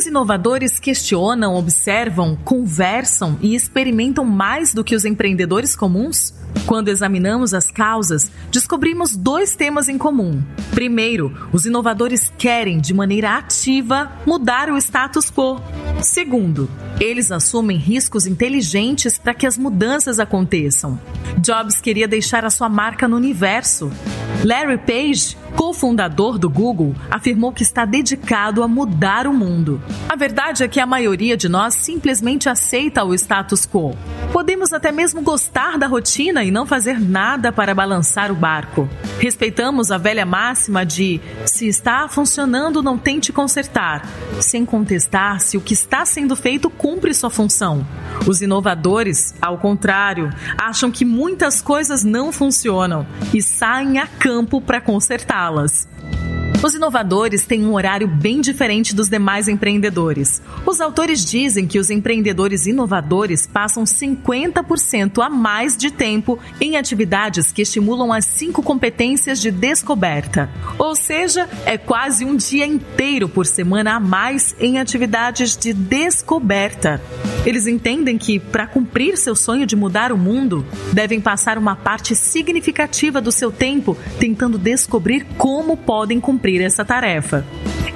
Porque 0.03 0.09
os 0.09 0.17
inovadores 0.19 0.81
questionam, 0.81 1.55
observam, 1.55 2.37
conversam 2.45 3.39
e 3.41 3.55
experimentam 3.55 4.25
mais 4.25 4.75
do 4.75 4.83
que 4.83 4.97
os 4.97 5.05
empreendedores 5.05 5.77
comuns? 5.77 6.35
Quando 6.67 6.89
examinamos 6.89 7.55
as 7.55 7.71
causas, 7.71 8.29
descobrimos 8.51 9.15
dois 9.15 9.55
temas 9.55 9.89
em 9.89 9.97
comum. 9.97 10.43
Primeiro, 10.73 11.33
os 11.53 11.67
inovadores 11.67 12.33
querem, 12.37 12.81
de 12.81 12.93
maneira 12.93 13.37
ativa, 13.37 14.11
mudar 14.27 14.71
o 14.71 14.77
status 14.77 15.31
quo. 15.31 15.61
Segundo, 16.03 16.69
eles 16.99 17.31
assumem 17.31 17.77
riscos 17.77 18.27
inteligentes 18.27 19.19
para 19.19 19.35
que 19.35 19.47
as 19.47 19.57
mudanças 19.57 20.19
aconteçam. 20.19 20.99
Jobs 21.39 21.81
queria 21.81 22.09
deixar 22.09 22.45
a 22.45 22.51
sua 22.51 22.69
marca 22.69 23.07
no 23.07 23.17
universo. 23.17 23.89
Larry 24.45 24.79
Page, 24.79 25.37
cofundador 25.55 26.37
do 26.37 26.51
Google, 26.51 26.97
afirmou 27.09 27.53
que 27.53 27.63
está 27.63 27.85
dedicado 27.85 28.63
a 28.65 28.67
mudar 28.67 29.29
o 29.29 29.33
mundo. 29.33 29.81
A 30.09 30.17
verdade 30.17 30.65
é 30.65 30.69
que 30.69 30.81
a 30.81 30.87
maioria 30.87 31.37
de 31.37 31.49
nós 31.49 31.75
simplesmente 31.75 32.49
aceita 32.49 33.05
o 33.05 33.15
status 33.15 33.65
quo. 33.65 33.97
Podemos 34.33 34.73
até 34.73 34.91
mesmo 34.91 35.23
gostar 35.23 35.79
da 35.79 35.87
rotina 35.87 36.43
e 36.43 36.51
não 36.51 36.67
fazer 36.67 36.99
nada 36.99 37.53
para 37.53 37.75
balançar 37.75 38.33
o 38.33 38.35
barco. 38.35 38.89
Respeitamos 39.21 39.93
a 39.93 39.99
velha 39.99 40.27
máxima 40.27 40.85
de 40.85 41.21
se 41.47 41.69
está 41.69 42.09
funcionando, 42.09 42.83
não 42.83 42.99
tente 42.99 43.33
consertar, 43.33 44.09
sem 44.41 44.65
contestar 44.65 45.41
se 45.41 45.57
o 45.57 45.61
que 45.61 45.75
está 45.75 46.05
sendo 46.05 46.35
feito 46.35 46.69
cumpre 46.69 47.15
sua 47.15 47.31
função. 47.31 47.87
Os 48.27 48.43
inovadores, 48.43 49.35
ao 49.41 49.59
contrário, 49.59 50.31
acham 50.59 50.91
que 50.91 51.05
muitas 51.05 51.63
coisas 51.63 52.03
não 52.03 52.33
funcionam 52.33 53.07
e 53.33 53.41
saem 53.41 53.99
a 53.99 54.07
campo 54.33 54.61
para 54.61 54.81
consertá-las. 54.81 55.87
Os 56.63 56.75
inovadores 56.75 57.45
têm 57.45 57.67
um 57.67 57.75
horário 57.75 58.07
bem 58.07 58.41
diferente 58.41 58.95
dos 58.95 59.09
demais 59.09 59.49
empreendedores. 59.49 60.41
Os 60.65 60.81
autores 60.81 61.25
dizem 61.25 61.67
que 61.67 61.77
os 61.77 61.91
empreendedores 61.91 62.67
inovadores 62.67 63.49
passam 63.49 63.83
50% 63.83 65.25
a 65.25 65.29
mais 65.29 65.77
de 65.77 65.91
tempo 65.91 66.39
em 66.61 66.77
atividades 66.77 67.51
que 67.51 67.63
estimulam 67.63 68.13
as 68.13 68.27
cinco 68.27 68.63
competências 68.63 69.41
de 69.41 69.51
descoberta. 69.51 70.49
Ou 70.79 70.95
seja, 70.95 71.49
é 71.67 71.77
quase 71.77 72.25
um 72.25 72.37
dia 72.37 72.65
inteiro 72.65 73.29
por 73.29 73.45
semana 73.45 73.97
a 73.97 74.01
mais 74.01 74.55
em 74.61 74.79
atividades 74.79 75.57
de 75.57 75.73
descoberta. 75.73 77.03
Eles 77.45 77.67
entendem 77.67 78.17
que, 78.17 78.39
para 78.39 78.69
cumprir 78.69 79.19
seu 79.19 79.35
sonho 79.35 79.67
de 79.67 79.75
mudar 79.75 80.13
o 80.13 80.19
mundo, 80.19 80.65
devem 80.93 81.21
passar 81.21 81.59
uma 81.59 81.75
parte 81.75 82.15
significativa 82.15 83.21
do 83.21 83.33
seu 83.33 83.51
tempo 83.51 83.99
tentando 84.21 84.57
descobrir 84.57 85.27
como 85.37 85.77
podem 86.13 86.21
cumprir 86.21 86.61
essa 86.61 86.85
tarefa. 86.85 87.45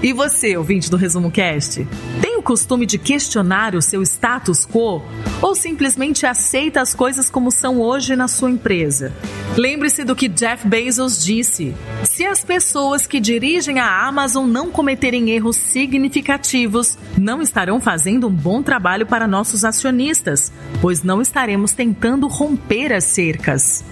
E 0.02 0.12
você, 0.12 0.56
ouvinte 0.56 0.90
do 0.90 0.96
Resumo 0.96 1.30
Cast, 1.30 1.86
tem 2.20 2.36
o 2.36 2.42
costume 2.42 2.86
de 2.86 2.98
questionar 2.98 3.74
o 3.74 3.82
seu 3.82 4.02
status 4.02 4.66
quo 4.66 5.02
ou 5.42 5.54
simplesmente 5.54 6.26
aceita 6.26 6.80
as 6.80 6.94
coisas 6.94 7.28
como 7.28 7.50
são 7.50 7.80
hoje 7.80 8.14
na 8.14 8.28
sua 8.28 8.50
empresa? 8.50 9.12
Lembre-se 9.56 10.04
do 10.04 10.14
que 10.14 10.28
Jeff 10.28 10.66
Bezos 10.66 11.24
disse: 11.24 11.74
se 12.04 12.24
as 12.24 12.44
pessoas 12.44 13.06
que 13.06 13.18
dirigem 13.18 13.80
a 13.80 14.06
Amazon 14.06 14.46
não 14.46 14.70
cometerem 14.70 15.30
erros 15.30 15.56
significativos, 15.56 16.96
não 17.18 17.42
estarão 17.42 17.80
fazendo 17.80 18.28
um 18.28 18.32
bom 18.32 18.62
trabalho 18.62 19.06
para 19.06 19.26
nossos 19.26 19.64
acionistas, 19.64 20.52
pois 20.80 21.02
não 21.02 21.20
estaremos 21.20 21.72
tentando 21.72 22.28
romper 22.28 22.92
as 22.92 23.04
cercas. 23.04 23.84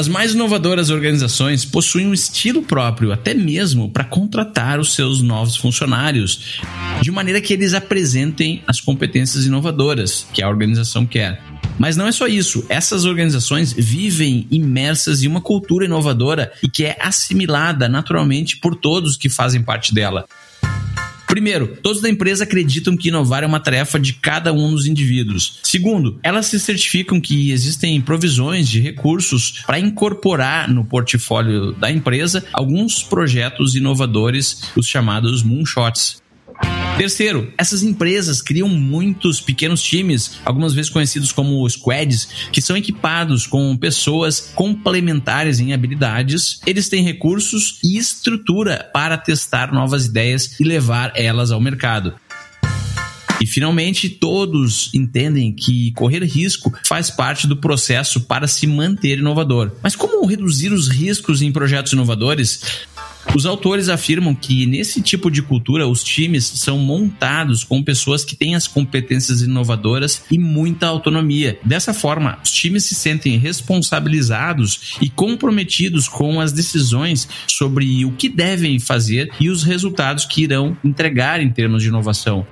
As 0.00 0.08
mais 0.08 0.32
inovadoras 0.32 0.88
organizações 0.88 1.66
possuem 1.66 2.06
um 2.06 2.14
estilo 2.14 2.62
próprio, 2.62 3.12
até 3.12 3.34
mesmo 3.34 3.90
para 3.90 4.02
contratar 4.02 4.80
os 4.80 4.94
seus 4.94 5.20
novos 5.20 5.56
funcionários, 5.56 6.58
de 7.02 7.10
maneira 7.10 7.38
que 7.38 7.52
eles 7.52 7.74
apresentem 7.74 8.62
as 8.66 8.80
competências 8.80 9.44
inovadoras 9.44 10.26
que 10.32 10.42
a 10.42 10.48
organização 10.48 11.04
quer. 11.04 11.42
Mas 11.78 11.98
não 11.98 12.06
é 12.06 12.12
só 12.12 12.26
isso. 12.26 12.64
Essas 12.70 13.04
organizações 13.04 13.74
vivem 13.74 14.46
imersas 14.50 15.22
em 15.22 15.26
uma 15.26 15.42
cultura 15.42 15.84
inovadora 15.84 16.50
e 16.62 16.68
que 16.70 16.86
é 16.86 16.96
assimilada 16.98 17.86
naturalmente 17.86 18.56
por 18.56 18.74
todos 18.74 19.18
que 19.18 19.28
fazem 19.28 19.62
parte 19.62 19.92
dela. 19.92 20.24
Primeiro, 21.30 21.76
todos 21.80 22.02
da 22.02 22.10
empresa 22.10 22.42
acreditam 22.42 22.96
que 22.96 23.06
inovar 23.06 23.44
é 23.44 23.46
uma 23.46 23.60
tarefa 23.60 24.00
de 24.00 24.14
cada 24.14 24.52
um 24.52 24.72
dos 24.72 24.86
indivíduos. 24.86 25.60
Segundo, 25.62 26.18
elas 26.24 26.46
se 26.46 26.58
certificam 26.58 27.20
que 27.20 27.52
existem 27.52 28.00
provisões 28.00 28.68
de 28.68 28.80
recursos 28.80 29.62
para 29.64 29.78
incorporar 29.78 30.68
no 30.68 30.84
portfólio 30.84 31.70
da 31.70 31.88
empresa 31.88 32.44
alguns 32.52 33.04
projetos 33.04 33.76
inovadores, 33.76 34.72
os 34.76 34.88
chamados 34.88 35.44
moonshots. 35.44 36.20
Terceiro, 37.00 37.50
essas 37.56 37.82
empresas 37.82 38.42
criam 38.42 38.68
muitos 38.68 39.40
pequenos 39.40 39.82
times, 39.82 40.32
algumas 40.44 40.74
vezes 40.74 40.90
conhecidos 40.90 41.32
como 41.32 41.66
squads, 41.66 42.28
que 42.52 42.60
são 42.60 42.76
equipados 42.76 43.46
com 43.46 43.74
pessoas 43.74 44.52
complementares 44.54 45.60
em 45.60 45.72
habilidades. 45.72 46.60
Eles 46.66 46.90
têm 46.90 47.02
recursos 47.02 47.78
e 47.82 47.96
estrutura 47.96 48.90
para 48.92 49.16
testar 49.16 49.72
novas 49.72 50.04
ideias 50.04 50.60
e 50.60 50.64
levar 50.64 51.12
elas 51.16 51.50
ao 51.50 51.58
mercado. 51.58 52.14
E 53.40 53.46
finalmente, 53.46 54.10
todos 54.10 54.90
entendem 54.92 55.50
que 55.50 55.92
correr 55.92 56.22
risco 56.24 56.70
faz 56.84 57.08
parte 57.08 57.46
do 57.46 57.56
processo 57.56 58.20
para 58.20 58.46
se 58.46 58.66
manter 58.66 59.18
inovador. 59.18 59.72
Mas 59.82 59.96
como 59.96 60.26
reduzir 60.26 60.70
os 60.70 60.88
riscos 60.88 61.40
em 61.40 61.50
projetos 61.50 61.94
inovadores? 61.94 62.60
Os 63.34 63.46
autores 63.46 63.88
afirmam 63.88 64.34
que 64.34 64.66
nesse 64.66 65.00
tipo 65.00 65.30
de 65.30 65.42
cultura 65.42 65.86
os 65.86 66.02
times 66.02 66.44
são 66.44 66.78
montados 66.78 67.62
com 67.62 67.82
pessoas 67.82 68.24
que 68.24 68.36
têm 68.36 68.54
as 68.54 68.66
competências 68.66 69.42
inovadoras 69.42 70.22
e 70.30 70.38
muita 70.38 70.86
autonomia. 70.86 71.58
Dessa 71.64 71.94
forma, 71.94 72.38
os 72.42 72.50
times 72.50 72.84
se 72.84 72.94
sentem 72.94 73.38
responsabilizados 73.38 74.96
e 75.00 75.08
comprometidos 75.08 76.08
com 76.08 76.40
as 76.40 76.52
decisões 76.52 77.28
sobre 77.46 78.04
o 78.04 78.12
que 78.12 78.28
devem 78.28 78.78
fazer 78.78 79.30
e 79.38 79.48
os 79.48 79.62
resultados 79.62 80.24
que 80.24 80.42
irão 80.42 80.76
entregar 80.84 81.40
em 81.40 81.50
termos 81.50 81.82
de 81.82 81.88
inovação. 81.88 82.46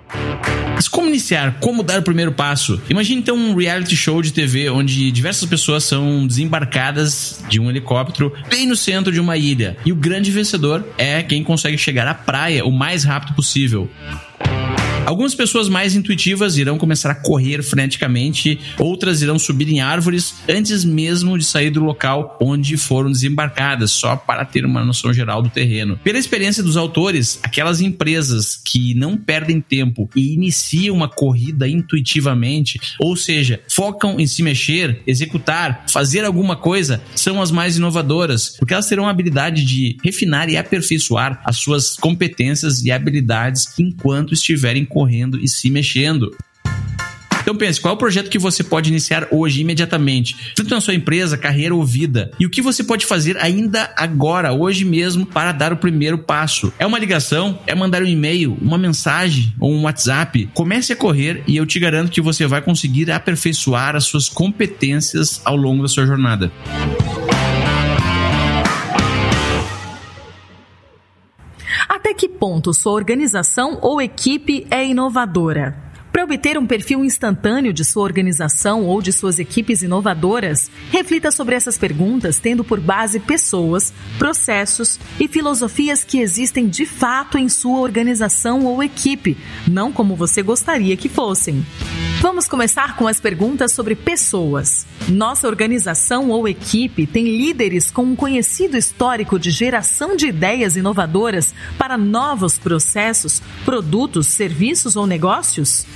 Mas 0.78 0.86
como 0.86 1.08
iniciar? 1.08 1.56
Como 1.58 1.82
dar 1.82 1.98
o 1.98 2.02
primeiro 2.04 2.30
passo? 2.30 2.80
Imagine 2.88 3.20
então 3.20 3.36
um 3.36 3.52
reality 3.52 3.96
show 3.96 4.22
de 4.22 4.32
TV 4.32 4.70
onde 4.70 5.10
diversas 5.10 5.48
pessoas 5.48 5.82
são 5.82 6.24
desembarcadas 6.24 7.42
de 7.48 7.58
um 7.58 7.68
helicóptero 7.68 8.32
bem 8.48 8.64
no 8.64 8.76
centro 8.76 9.12
de 9.12 9.18
uma 9.18 9.36
ilha 9.36 9.76
e 9.84 9.90
o 9.90 9.96
grande 9.96 10.30
vencedor 10.30 10.86
é 10.96 11.20
quem 11.24 11.42
consegue 11.42 11.76
chegar 11.76 12.06
à 12.06 12.14
praia 12.14 12.64
o 12.64 12.70
mais 12.70 13.02
rápido 13.02 13.34
possível. 13.34 13.90
Algumas 15.08 15.34
pessoas 15.34 15.70
mais 15.70 15.96
intuitivas 15.96 16.58
irão 16.58 16.76
começar 16.76 17.10
a 17.10 17.14
correr 17.14 17.62
freneticamente, 17.62 18.60
outras 18.78 19.22
irão 19.22 19.38
subir 19.38 19.66
em 19.70 19.80
árvores 19.80 20.34
antes 20.46 20.84
mesmo 20.84 21.38
de 21.38 21.46
sair 21.46 21.70
do 21.70 21.82
local 21.82 22.36
onde 22.42 22.76
foram 22.76 23.10
desembarcadas, 23.10 23.90
só 23.90 24.16
para 24.16 24.44
ter 24.44 24.66
uma 24.66 24.84
noção 24.84 25.10
geral 25.10 25.40
do 25.40 25.48
terreno. 25.48 25.98
Pela 26.04 26.18
experiência 26.18 26.62
dos 26.62 26.76
autores, 26.76 27.40
aquelas 27.42 27.80
empresas 27.80 28.60
que 28.62 28.92
não 28.92 29.16
perdem 29.16 29.62
tempo 29.62 30.10
e 30.14 30.34
iniciam 30.34 30.94
uma 30.94 31.08
corrida 31.08 31.66
intuitivamente, 31.66 32.78
ou 33.00 33.16
seja, 33.16 33.62
focam 33.66 34.20
em 34.20 34.26
se 34.26 34.42
mexer, 34.42 35.00
executar, 35.06 35.86
fazer 35.90 36.22
alguma 36.22 36.54
coisa, 36.54 37.00
são 37.14 37.40
as 37.40 37.50
mais 37.50 37.78
inovadoras, 37.78 38.56
porque 38.58 38.74
elas 38.74 38.86
terão 38.86 39.06
a 39.06 39.10
habilidade 39.10 39.64
de 39.64 39.96
refinar 40.04 40.50
e 40.50 40.58
aperfeiçoar 40.58 41.40
as 41.46 41.56
suas 41.56 41.96
competências 41.96 42.84
e 42.84 42.90
habilidades 42.90 43.70
enquanto 43.78 44.34
estiverem 44.34 44.84
correndo 44.84 44.97
e 45.40 45.48
se 45.48 45.70
mexendo. 45.70 46.34
Então 47.48 47.56
pense, 47.56 47.80
qual 47.80 47.92
é 47.92 47.94
o 47.94 47.98
projeto 47.98 48.28
que 48.28 48.38
você 48.38 48.62
pode 48.62 48.90
iniciar 48.90 49.26
hoje, 49.30 49.62
imediatamente, 49.62 50.36
tanto 50.54 50.68
na 50.68 50.82
sua 50.82 50.94
empresa, 50.94 51.38
carreira 51.38 51.74
ou 51.74 51.82
vida? 51.82 52.30
E 52.38 52.44
o 52.44 52.50
que 52.50 52.60
você 52.60 52.84
pode 52.84 53.06
fazer 53.06 53.38
ainda 53.38 53.90
agora, 53.96 54.52
hoje 54.52 54.84
mesmo, 54.84 55.24
para 55.24 55.50
dar 55.52 55.72
o 55.72 55.78
primeiro 55.78 56.18
passo? 56.18 56.70
É 56.78 56.84
uma 56.84 56.98
ligação? 56.98 57.58
É 57.66 57.74
mandar 57.74 58.02
um 58.02 58.06
e-mail, 58.06 58.54
uma 58.60 58.76
mensagem 58.76 59.50
ou 59.58 59.72
um 59.72 59.84
WhatsApp? 59.84 60.50
Comece 60.52 60.92
a 60.92 60.96
correr 60.96 61.42
e 61.46 61.56
eu 61.56 61.64
te 61.64 61.80
garanto 61.80 62.10
que 62.10 62.20
você 62.20 62.46
vai 62.46 62.60
conseguir 62.60 63.10
aperfeiçoar 63.10 63.96
as 63.96 64.04
suas 64.04 64.28
competências 64.28 65.40
ao 65.42 65.56
longo 65.56 65.80
da 65.80 65.88
sua 65.88 66.04
jornada. 66.04 66.52
Que 72.18 72.28
ponto 72.28 72.74
sua 72.74 72.94
organização 72.94 73.78
ou 73.80 74.02
equipe 74.02 74.66
é 74.72 74.84
inovadora? 74.84 75.87
Para 76.12 76.24
obter 76.24 76.58
um 76.58 76.66
perfil 76.66 77.04
instantâneo 77.04 77.72
de 77.72 77.84
sua 77.84 78.02
organização 78.02 78.84
ou 78.84 79.00
de 79.00 79.12
suas 79.12 79.38
equipes 79.38 79.82
inovadoras, 79.82 80.70
reflita 80.90 81.30
sobre 81.30 81.54
essas 81.54 81.76
perguntas 81.78 82.38
tendo 82.38 82.64
por 82.64 82.80
base 82.80 83.20
pessoas, 83.20 83.92
processos 84.18 84.98
e 85.20 85.28
filosofias 85.28 86.02
que 86.02 86.18
existem 86.18 86.68
de 86.68 86.86
fato 86.86 87.38
em 87.38 87.48
sua 87.48 87.78
organização 87.80 88.64
ou 88.64 88.82
equipe, 88.82 89.36
não 89.66 89.92
como 89.92 90.16
você 90.16 90.42
gostaria 90.42 90.96
que 90.96 91.08
fossem. 91.08 91.64
Vamos 92.20 92.48
começar 92.48 92.96
com 92.96 93.06
as 93.06 93.20
perguntas 93.20 93.72
sobre 93.72 93.94
pessoas. 93.94 94.84
Nossa 95.08 95.46
organização 95.46 96.30
ou 96.30 96.48
equipe 96.48 97.06
tem 97.06 97.24
líderes 97.24 97.92
com 97.92 98.02
um 98.02 98.16
conhecido 98.16 98.76
histórico 98.76 99.38
de 99.38 99.52
geração 99.52 100.16
de 100.16 100.26
ideias 100.26 100.76
inovadoras 100.76 101.54
para 101.78 101.96
novos 101.96 102.58
processos, 102.58 103.40
produtos, 103.64 104.26
serviços 104.26 104.96
ou 104.96 105.06
negócios? 105.06 105.86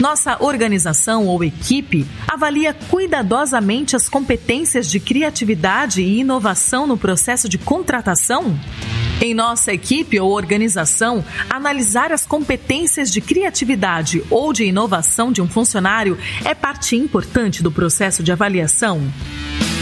Nossa 0.00 0.36
organização 0.40 1.26
ou 1.26 1.42
equipe 1.42 2.06
avalia 2.28 2.72
cuidadosamente 2.72 3.96
as 3.96 4.08
competências 4.08 4.88
de 4.88 5.00
criatividade 5.00 6.02
e 6.02 6.20
inovação 6.20 6.86
no 6.86 6.96
processo 6.96 7.48
de 7.48 7.58
contratação? 7.58 8.56
Em 9.20 9.34
nossa 9.34 9.72
equipe 9.72 10.20
ou 10.20 10.30
organização, 10.30 11.24
analisar 11.50 12.12
as 12.12 12.24
competências 12.24 13.10
de 13.10 13.20
criatividade 13.20 14.22
ou 14.30 14.52
de 14.52 14.64
inovação 14.64 15.32
de 15.32 15.42
um 15.42 15.48
funcionário 15.48 16.16
é 16.44 16.54
parte 16.54 16.94
importante 16.94 17.60
do 17.60 17.72
processo 17.72 18.22
de 18.22 18.30
avaliação. 18.30 19.02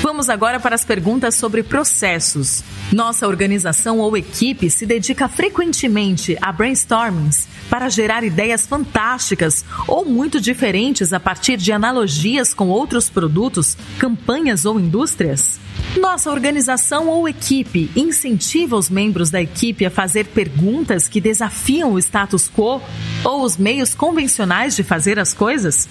Vamos 0.00 0.30
agora 0.30 0.58
para 0.58 0.74
as 0.74 0.86
perguntas 0.86 1.34
sobre 1.34 1.62
processos. 1.62 2.64
Nossa 2.90 3.28
organização 3.28 3.98
ou 3.98 4.16
equipe 4.16 4.70
se 4.70 4.86
dedica 4.86 5.28
frequentemente 5.28 6.38
a 6.40 6.50
brainstormings 6.50 7.46
para 7.68 7.90
gerar 7.90 8.24
ideias 8.24 8.66
fantásticas 8.66 9.64
ou 9.86 10.04
muito 10.04 10.40
diferentes 10.40 11.12
a 11.12 11.20
partir 11.20 11.58
de 11.58 11.72
analogias 11.72 12.54
com 12.54 12.68
outros 12.68 13.10
produtos, 13.10 13.76
campanhas 13.98 14.64
ou 14.64 14.80
indústrias? 14.80 15.58
Nossa 15.98 16.30
organização 16.30 17.08
ou 17.08 17.28
equipe 17.28 17.90
incentiva 17.96 18.76
os 18.76 18.90
membros 18.90 19.25
da 19.30 19.40
equipe 19.40 19.84
a 19.84 19.90
fazer 19.90 20.26
perguntas 20.26 21.08
que 21.08 21.20
desafiam 21.20 21.92
o 21.92 21.98
status 21.98 22.50
quo 22.50 22.80
ou 23.24 23.42
os 23.42 23.56
meios 23.56 23.94
convencionais 23.94 24.76
de 24.76 24.82
fazer 24.82 25.18
as 25.18 25.32
coisas? 25.34 25.88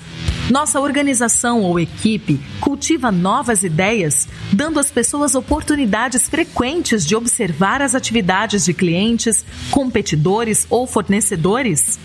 Nossa 0.49 0.79
organização 0.79 1.61
ou 1.61 1.79
equipe 1.79 2.39
cultiva 2.59 3.11
novas 3.11 3.63
ideias, 3.63 4.27
dando 4.53 4.79
às 4.79 4.91
pessoas 4.91 5.35
oportunidades 5.35 6.29
frequentes 6.29 7.05
de 7.05 7.15
observar 7.15 7.81
as 7.81 7.95
atividades 7.95 8.65
de 8.65 8.73
clientes, 8.73 9.43
competidores 9.71 10.67
ou 10.69 10.85
fornecedores? 10.85 11.99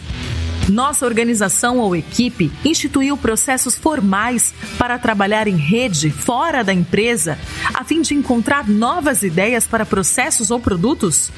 Nossa 0.70 1.04
organização 1.04 1.78
ou 1.78 1.96
equipe 1.96 2.52
instituiu 2.64 3.16
processos 3.16 3.76
formais 3.76 4.54
para 4.78 4.98
trabalhar 5.00 5.48
em 5.48 5.56
rede 5.56 6.10
fora 6.10 6.62
da 6.62 6.72
empresa, 6.72 7.36
a 7.74 7.82
fim 7.82 8.00
de 8.00 8.14
encontrar 8.14 8.68
novas 8.68 9.24
ideias 9.24 9.66
para 9.66 9.84
processos 9.84 10.48
ou 10.50 10.60
produtos? 10.60 11.32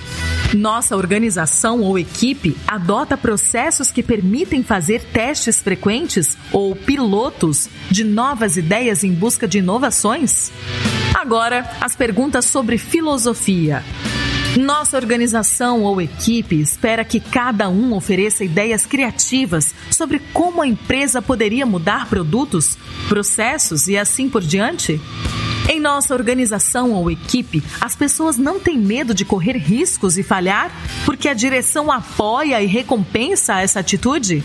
Nossa 0.52 0.94
organização 0.94 1.80
ou 1.80 1.98
equipe 1.98 2.54
adota 2.68 3.16
processos 3.16 3.90
que 3.90 4.02
permitem 4.02 4.62
fazer 4.62 5.02
testes 5.02 5.60
frequentes 5.60 6.36
ou 6.52 6.76
pilotos 6.76 7.70
de 7.90 8.04
novas 8.04 8.58
ideias 8.58 9.02
em 9.02 9.14
busca 9.14 9.48
de 9.48 9.60
inovações? 9.60 10.52
Agora, 11.14 11.70
as 11.80 11.96
perguntas 11.96 12.44
sobre 12.44 12.76
filosofia. 12.76 13.82
Nossa 14.56 14.98
organização 14.98 15.82
ou 15.82 15.98
equipe 16.00 16.60
espera 16.60 17.04
que 17.04 17.18
cada 17.18 17.70
um 17.70 17.94
ofereça 17.94 18.44
ideias 18.44 18.84
criativas 18.84 19.74
sobre 19.90 20.18
como 20.18 20.60
a 20.60 20.66
empresa 20.66 21.22
poderia 21.22 21.64
mudar 21.64 22.06
produtos, 22.06 22.76
processos 23.08 23.88
e 23.88 23.96
assim 23.96 24.28
por 24.28 24.42
diante? 24.42 25.00
Em 25.70 25.80
nossa 25.80 26.12
organização 26.12 26.92
ou 26.92 27.10
equipe, 27.10 27.62
as 27.80 27.96
pessoas 27.96 28.36
não 28.36 28.60
têm 28.60 28.76
medo 28.76 29.14
de 29.14 29.24
correr 29.24 29.56
riscos 29.56 30.18
e 30.18 30.22
falhar 30.22 30.70
porque 31.06 31.28
a 31.28 31.34
direção 31.34 31.90
apoia 31.90 32.60
e 32.60 32.66
recompensa 32.66 33.60
essa 33.60 33.80
atitude? 33.80 34.44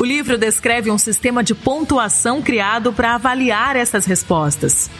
O 0.00 0.04
livro 0.04 0.36
descreve 0.36 0.90
um 0.90 0.98
sistema 0.98 1.44
de 1.44 1.54
pontuação 1.54 2.42
criado 2.42 2.92
para 2.92 3.14
avaliar 3.14 3.76
essas 3.76 4.04
respostas. 4.04 4.90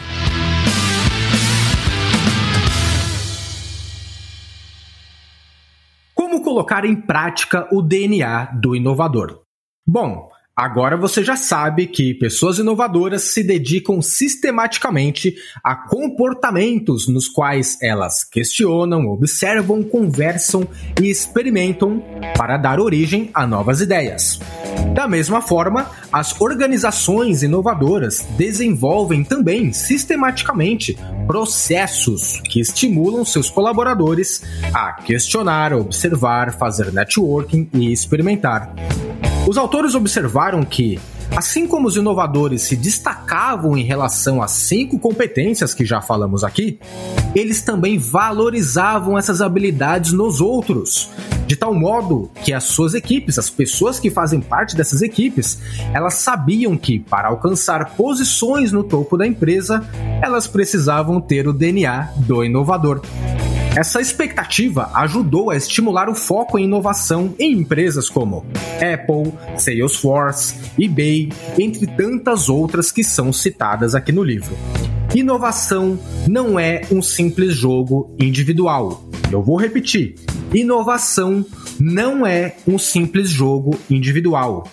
Colocar 6.49 6.83
em 6.83 6.95
prática 6.95 7.67
o 7.71 7.79
DNA 7.79 8.45
do 8.59 8.75
inovador? 8.75 9.43
Bom, 9.87 10.31
Agora 10.59 10.97
você 10.97 11.23
já 11.23 11.37
sabe 11.37 11.87
que 11.87 12.13
pessoas 12.13 12.59
inovadoras 12.59 13.23
se 13.23 13.41
dedicam 13.41 14.01
sistematicamente 14.01 15.33
a 15.63 15.73
comportamentos 15.73 17.07
nos 17.07 17.29
quais 17.29 17.77
elas 17.81 18.25
questionam, 18.25 19.07
observam, 19.07 19.81
conversam 19.81 20.67
e 21.01 21.09
experimentam 21.09 22.03
para 22.35 22.57
dar 22.57 22.77
origem 22.77 23.29
a 23.33 23.47
novas 23.47 23.79
ideias. 23.79 24.37
Da 24.93 25.07
mesma 25.07 25.41
forma, 25.41 25.89
as 26.11 26.41
organizações 26.41 27.41
inovadoras 27.41 28.27
desenvolvem 28.37 29.23
também 29.23 29.71
sistematicamente 29.71 30.97
processos 31.25 32.41
que 32.41 32.59
estimulam 32.59 33.23
seus 33.23 33.49
colaboradores 33.49 34.43
a 34.73 34.91
questionar, 34.91 35.71
observar, 35.71 36.51
fazer 36.51 36.91
networking 36.91 37.69
e 37.73 37.93
experimentar. 37.93 38.75
Os 39.49 39.57
autores 39.57 39.95
observaram 39.95 40.48
que, 40.65 40.99
assim 41.35 41.67
como 41.67 41.87
os 41.87 41.95
inovadores 41.95 42.63
se 42.63 42.75
destacavam 42.75 43.77
em 43.77 43.83
relação 43.83 44.41
às 44.41 44.51
cinco 44.51 44.97
competências 44.97 45.73
que 45.73 45.85
já 45.85 46.01
falamos 46.01 46.43
aqui, 46.43 46.79
eles 47.35 47.61
também 47.61 47.97
valorizavam 47.97 49.17
essas 49.17 49.41
habilidades 49.41 50.11
nos 50.11 50.41
outros, 50.41 51.09
de 51.45 51.55
tal 51.55 51.73
modo 51.73 52.29
que 52.43 52.53
as 52.53 52.63
suas 52.63 52.93
equipes, 52.93 53.37
as 53.37 53.49
pessoas 53.49 53.99
que 53.99 54.09
fazem 54.09 54.41
parte 54.41 54.75
dessas 54.75 55.01
equipes, 55.01 55.59
elas 55.93 56.15
sabiam 56.15 56.77
que 56.77 56.99
para 56.99 57.27
alcançar 57.27 57.95
posições 57.95 58.71
no 58.71 58.83
topo 58.83 59.17
da 59.17 59.27
empresa, 59.27 59.87
elas 60.21 60.47
precisavam 60.47 61.21
ter 61.21 61.47
o 61.47 61.53
DNA 61.53 62.09
do 62.17 62.43
inovador. 62.43 63.01
Essa 63.75 64.01
expectativa 64.01 64.89
ajudou 64.95 65.51
a 65.51 65.55
estimular 65.55 66.09
o 66.09 66.15
foco 66.15 66.57
em 66.57 66.63
inovação 66.63 67.35
em 67.37 67.53
empresas 67.53 68.09
como 68.09 68.45
Apple, 68.75 69.31
Salesforce, 69.57 70.55
eBay, 70.77 71.29
entre 71.57 71.85
tantas 71.85 72.49
outras 72.49 72.91
que 72.91 73.03
são 73.03 73.31
citadas 73.31 73.93
aqui 73.93 74.11
no 74.11 74.23
livro. 74.23 74.57
Inovação 75.13 75.99
não 76.27 76.59
é 76.59 76.81
um 76.91 77.01
simples 77.01 77.53
jogo 77.53 78.15
individual. 78.19 79.07
Eu 79.31 79.43
vou 79.43 79.55
repetir: 79.55 80.15
inovação 80.53 81.45
não 81.79 82.25
é 82.25 82.55
um 82.67 82.79
simples 82.79 83.29
jogo 83.29 83.77
individual. 83.89 84.67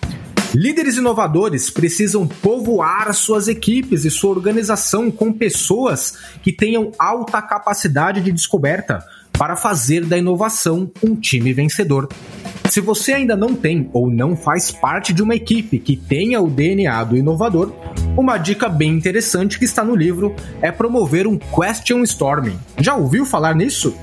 Líderes 0.56 0.96
inovadores 0.96 1.68
precisam 1.68 2.26
povoar 2.26 3.12
suas 3.12 3.46
equipes 3.46 4.06
e 4.06 4.10
sua 4.10 4.30
organização 4.30 5.10
com 5.10 5.30
pessoas 5.30 6.16
que 6.42 6.50
tenham 6.50 6.92
alta 6.98 7.42
capacidade 7.42 8.22
de 8.22 8.32
descoberta 8.32 9.04
para 9.32 9.54
fazer 9.54 10.06
da 10.06 10.16
inovação 10.16 10.90
um 11.04 11.14
time 11.14 11.52
vencedor. 11.52 12.08
Se 12.70 12.80
você 12.80 13.12
ainda 13.12 13.36
não 13.36 13.54
tem 13.54 13.90
ou 13.92 14.10
não 14.10 14.34
faz 14.34 14.72
parte 14.72 15.12
de 15.12 15.22
uma 15.22 15.34
equipe 15.34 15.78
que 15.78 15.94
tenha 15.94 16.40
o 16.40 16.48
DNA 16.48 17.04
do 17.04 17.18
inovador, 17.18 17.74
uma 18.16 18.38
dica 18.38 18.66
bem 18.66 18.92
interessante 18.92 19.58
que 19.58 19.66
está 19.66 19.84
no 19.84 19.94
livro 19.94 20.34
é 20.62 20.72
promover 20.72 21.26
um 21.26 21.38
question 21.38 22.02
storming. 22.02 22.58
Já 22.78 22.94
ouviu 22.94 23.26
falar 23.26 23.54
nisso? 23.54 23.94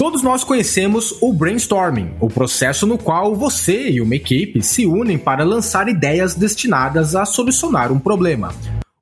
Todos 0.00 0.22
nós 0.22 0.42
conhecemos 0.42 1.14
o 1.20 1.30
brainstorming, 1.30 2.12
o 2.18 2.28
processo 2.28 2.86
no 2.86 2.96
qual 2.96 3.36
você 3.36 3.90
e 3.90 4.00
uma 4.00 4.16
equipe 4.16 4.62
se 4.62 4.86
unem 4.86 5.18
para 5.18 5.44
lançar 5.44 5.90
ideias 5.90 6.34
destinadas 6.34 7.14
a 7.14 7.26
solucionar 7.26 7.92
um 7.92 7.98
problema. 7.98 8.54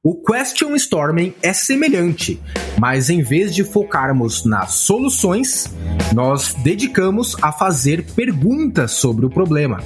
O 0.03 0.17
question 0.17 0.75
storming 0.75 1.33
é 1.41 1.53
semelhante, 1.53 2.43
mas 2.81 3.11
em 3.11 3.23
vez 3.23 3.55
de 3.55 3.63
focarmos 3.63 4.45
nas 4.45 4.73
soluções, 4.73 5.73
nós 6.13 6.55
dedicamos 6.65 7.37
a 7.41 7.53
fazer 7.53 8.05
perguntas 8.17 8.91
sobre 8.91 9.25
o 9.25 9.31
problema. 9.31 9.81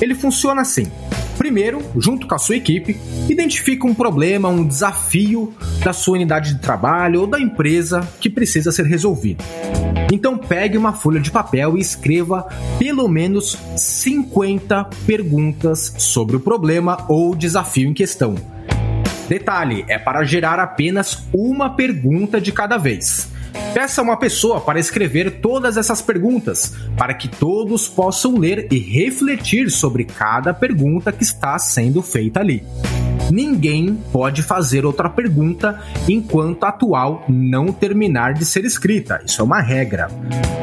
Ele 0.00 0.16
funciona 0.16 0.62
assim: 0.62 0.90
Primeiro, 1.36 1.80
junto 1.96 2.26
com 2.26 2.34
a 2.34 2.38
sua 2.38 2.56
equipe, 2.56 2.96
identifique 3.28 3.86
um 3.86 3.94
problema, 3.94 4.48
um 4.48 4.66
desafio 4.66 5.54
da 5.84 5.92
sua 5.92 6.14
unidade 6.14 6.54
de 6.54 6.60
trabalho 6.60 7.20
ou 7.20 7.26
da 7.28 7.38
empresa 7.38 8.00
que 8.20 8.28
precisa 8.28 8.72
ser 8.72 8.86
resolvido. 8.86 9.44
Então 10.10 10.38
pegue 10.38 10.78
uma 10.78 10.92
folha 10.92 11.20
de 11.20 11.30
papel 11.30 11.76
e 11.76 11.80
escreva 11.80 12.48
pelo 12.78 13.06
menos 13.08 13.58
50 13.76 14.84
perguntas 15.06 15.94
sobre 15.98 16.36
o 16.36 16.40
problema 16.40 17.04
ou 17.08 17.34
desafio 17.34 17.88
em 17.88 17.94
questão. 17.94 18.34
Detalhe, 19.28 19.84
é 19.88 19.98
para 19.98 20.24
gerar 20.24 20.58
apenas 20.58 21.28
uma 21.34 21.70
pergunta 21.70 22.40
de 22.40 22.50
cada 22.50 22.78
vez. 22.78 23.28
Peça 23.74 24.00
uma 24.00 24.16
pessoa 24.16 24.60
para 24.60 24.80
escrever 24.80 25.40
todas 25.42 25.76
essas 25.76 26.00
perguntas, 26.00 26.74
para 26.96 27.12
que 27.12 27.28
todos 27.28 27.86
possam 27.86 28.38
ler 28.38 28.66
e 28.72 28.78
refletir 28.78 29.70
sobre 29.70 30.04
cada 30.04 30.54
pergunta 30.54 31.12
que 31.12 31.22
está 31.22 31.58
sendo 31.58 32.00
feita 32.00 32.40
ali. 32.40 32.64
Ninguém 33.30 33.94
pode 34.12 34.42
fazer 34.42 34.84
outra 34.86 35.08
pergunta 35.08 35.80
enquanto 36.08 36.64
a 36.64 36.68
atual 36.68 37.24
não 37.28 37.72
terminar 37.72 38.34
de 38.34 38.44
ser 38.44 38.64
escrita. 38.64 39.20
Isso 39.24 39.40
é 39.40 39.44
uma 39.44 39.60
regra. 39.60 40.08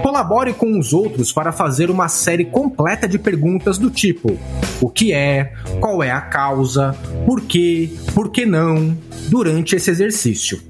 Colabore 0.01 0.53
com 0.53 0.79
os 0.79 0.93
outros 0.93 1.31
para 1.31 1.51
fazer 1.51 1.89
uma 1.89 2.07
série 2.07 2.45
completa 2.45 3.07
de 3.07 3.19
perguntas 3.19 3.77
do 3.77 3.89
tipo: 3.89 4.37
o 4.81 4.89
que 4.89 5.13
é, 5.13 5.53
qual 5.79 6.01
é 6.01 6.11
a 6.11 6.21
causa, 6.21 6.95
por 7.25 7.41
quê, 7.41 7.91
por 8.13 8.29
que 8.29 8.45
não, 8.45 8.97
durante 9.29 9.75
esse 9.75 9.89
exercício. 9.89 10.61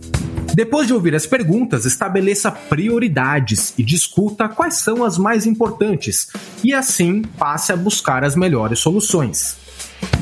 Depois 0.53 0.87
de 0.87 0.93
ouvir 0.93 1.13
as 1.13 1.25
perguntas, 1.25 1.85
estabeleça 1.85 2.49
prioridades 2.49 3.73
e 3.77 3.83
discuta 3.83 4.47
quais 4.47 4.75
são 4.75 5.03
as 5.03 5.17
mais 5.17 5.45
importantes, 5.45 6.29
e 6.63 6.73
assim 6.73 7.23
passe 7.37 7.73
a 7.73 7.75
buscar 7.75 8.23
as 8.23 8.37
melhores 8.37 8.79
soluções. 8.79 9.64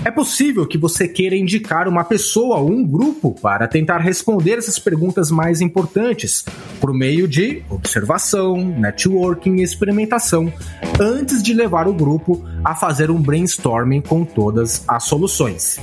É 0.06 0.12
possível 0.12 0.68
que 0.68 0.78
você 0.78 1.08
queira 1.08 1.36
indicar 1.36 1.88
uma 1.88 2.04
pessoa 2.04 2.58
ou 2.58 2.70
um 2.70 2.86
grupo 2.86 3.34
para 3.42 3.70
tentar 3.70 4.00
responder 4.00 4.58
essas 4.58 4.78
perguntas 4.78 5.32
mais 5.32 5.62
importantes, 5.62 6.44
por 6.82 6.94
meio 6.94 7.26
de 7.26 7.64
observação, 7.70 8.58
networking 8.58 9.58
e 9.58 9.64
experimentação, 9.64 10.52
antes 11.00 11.42
de 11.42 11.54
levar 11.54 11.88
o 11.88 11.94
grupo 11.94 12.44
a 12.66 12.76
fazer 12.76 13.10
um 13.10 13.22
brainstorming 13.22 14.02
com 14.02 14.26
todas 14.26 14.84
as 14.88 15.06
soluções. 15.06 15.80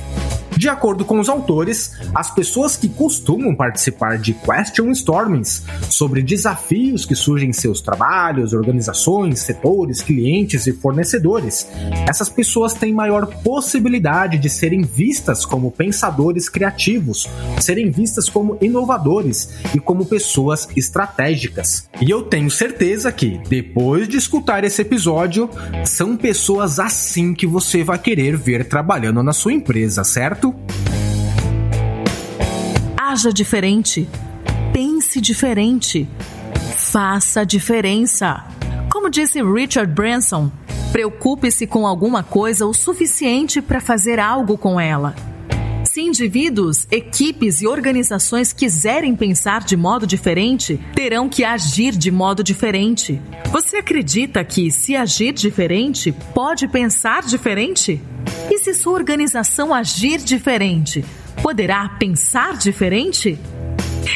De 0.57 0.69
acordo 0.69 1.03
com 1.03 1.19
os 1.19 1.29
autores, 1.29 1.93
as 2.13 2.29
pessoas 2.33 2.77
que 2.77 2.87
costumam 2.87 3.55
participar 3.55 4.17
de 4.17 4.33
question 4.33 4.91
stormings 4.91 5.63
sobre 5.89 6.21
desafios 6.21 7.05
que 7.05 7.15
surgem 7.15 7.49
em 7.49 7.53
seus 7.53 7.81
trabalhos, 7.81 8.53
organizações, 8.53 9.39
setores, 9.39 10.01
clientes 10.01 10.67
e 10.67 10.73
fornecedores, 10.73 11.67
essas 12.07 12.29
pessoas 12.29 12.73
têm 12.73 12.93
maior 12.93 13.25
possibilidade 13.25 14.37
de 14.37 14.49
serem 14.49 14.81
vistas 14.81 15.45
como 15.45 15.71
pensadores 15.71 16.47
criativos, 16.47 17.27
serem 17.59 17.89
vistas 17.89 18.29
como 18.29 18.57
inovadores 18.61 19.49
e 19.73 19.79
como 19.79 20.05
pessoas 20.05 20.67
estratégicas. 20.75 21.89
E 22.01 22.09
eu 22.09 22.23
tenho 22.23 22.51
certeza 22.51 23.11
que, 23.11 23.39
depois 23.49 24.07
de 24.07 24.17
escutar 24.17 24.63
esse 24.63 24.81
episódio, 24.81 25.49
são 25.85 26.15
pessoas 26.15 26.79
assim 26.79 27.33
que 27.33 27.47
você 27.47 27.83
vai 27.83 27.97
querer 27.97 28.37
ver 28.37 28.67
trabalhando 28.67 29.23
na 29.23 29.33
sua 29.33 29.53
empresa, 29.53 30.03
certo? 30.03 30.50
Haja 32.97 33.31
diferente. 33.33 34.07
Pense 34.73 35.19
diferente. 35.19 36.07
Faça 36.77 37.41
a 37.41 37.43
diferença. 37.43 38.45
Como 38.91 39.09
disse 39.09 39.41
Richard 39.41 39.91
Branson, 39.93 40.51
preocupe-se 40.91 41.65
com 41.65 41.87
alguma 41.87 42.23
coisa 42.23 42.65
o 42.65 42.73
suficiente 42.73 43.61
para 43.61 43.81
fazer 43.81 44.19
algo 44.19 44.57
com 44.57 44.79
ela. 44.79 45.15
Se 45.91 45.99
indivíduos, 45.99 46.87
equipes 46.89 47.61
e 47.61 47.67
organizações 47.67 48.53
quiserem 48.53 49.13
pensar 49.13 49.61
de 49.65 49.75
modo 49.75 50.07
diferente, 50.07 50.79
terão 50.95 51.27
que 51.27 51.43
agir 51.43 51.91
de 51.97 52.09
modo 52.09 52.41
diferente. 52.41 53.21
Você 53.51 53.75
acredita 53.75 54.41
que, 54.45 54.71
se 54.71 54.95
agir 54.95 55.33
diferente, 55.33 56.13
pode 56.33 56.65
pensar 56.69 57.23
diferente? 57.23 58.01
Se 58.61 58.75
sua 58.75 58.93
organização 58.93 59.73
agir 59.73 60.19
diferente, 60.19 61.03
poderá 61.41 61.89
pensar 61.89 62.55
diferente? 62.59 63.35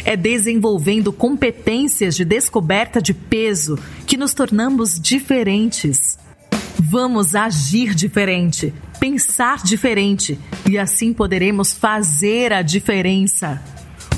É 0.04 0.16
desenvolvendo 0.16 1.12
competências 1.12 2.16
de 2.16 2.24
descoberta 2.24 3.02
de 3.02 3.12
peso 3.12 3.76
que 4.06 4.16
nos 4.16 4.36
tornamos 4.36 5.00
diferentes. 5.00 6.20
Vamos 6.78 7.34
agir 7.34 7.96
diferente, 7.96 8.72
pensar 9.00 9.64
diferente 9.64 10.40
e 10.70 10.78
assim 10.78 11.12
poderemos 11.12 11.74
fazer 11.74 12.54
a 12.54 12.62
diferença. 12.62 13.60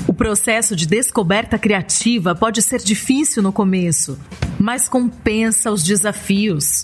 O 0.06 0.12
processo 0.12 0.76
de 0.76 0.86
descoberta 0.86 1.58
criativa 1.58 2.34
pode 2.34 2.60
ser 2.60 2.80
difícil 2.80 3.42
no 3.42 3.50
começo, 3.50 4.18
mas 4.58 4.88
compensa 4.88 5.70
os 5.70 5.82
desafios. 5.82 6.82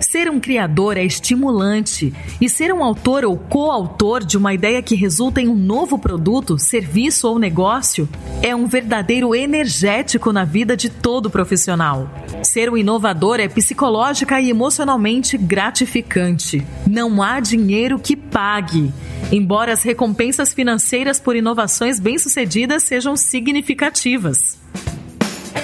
Ser 0.00 0.30
um 0.30 0.38
criador 0.38 0.96
é 0.96 1.04
estimulante 1.04 2.12
e 2.40 2.48
ser 2.48 2.72
um 2.72 2.82
autor 2.82 3.24
ou 3.24 3.36
coautor 3.36 4.24
de 4.24 4.36
uma 4.36 4.52
ideia 4.52 4.82
que 4.82 4.94
resulta 4.94 5.40
em 5.40 5.48
um 5.48 5.54
novo 5.54 5.98
produto, 5.98 6.58
serviço 6.58 7.28
ou 7.28 7.38
negócio 7.38 8.08
é 8.42 8.54
um 8.54 8.66
verdadeiro 8.66 9.34
energético 9.34 10.32
na 10.32 10.44
vida 10.44 10.76
de 10.76 10.88
todo 10.88 11.30
profissional. 11.30 12.10
Ser 12.42 12.70
um 12.70 12.76
inovador 12.76 13.40
é 13.40 13.48
psicológica 13.48 14.40
e 14.40 14.50
emocionalmente 14.50 15.36
gratificante. 15.36 16.64
Não 16.86 17.22
há 17.22 17.40
dinheiro 17.40 17.98
que 17.98 18.16
pague. 18.16 18.92
Embora 19.32 19.72
as 19.72 19.82
recompensas 19.82 20.52
financeiras 20.52 21.18
por 21.18 21.34
inovações 21.34 21.98
bem-sucedidas 21.98 22.84
sejam 22.84 23.16
significativas. 23.16 24.58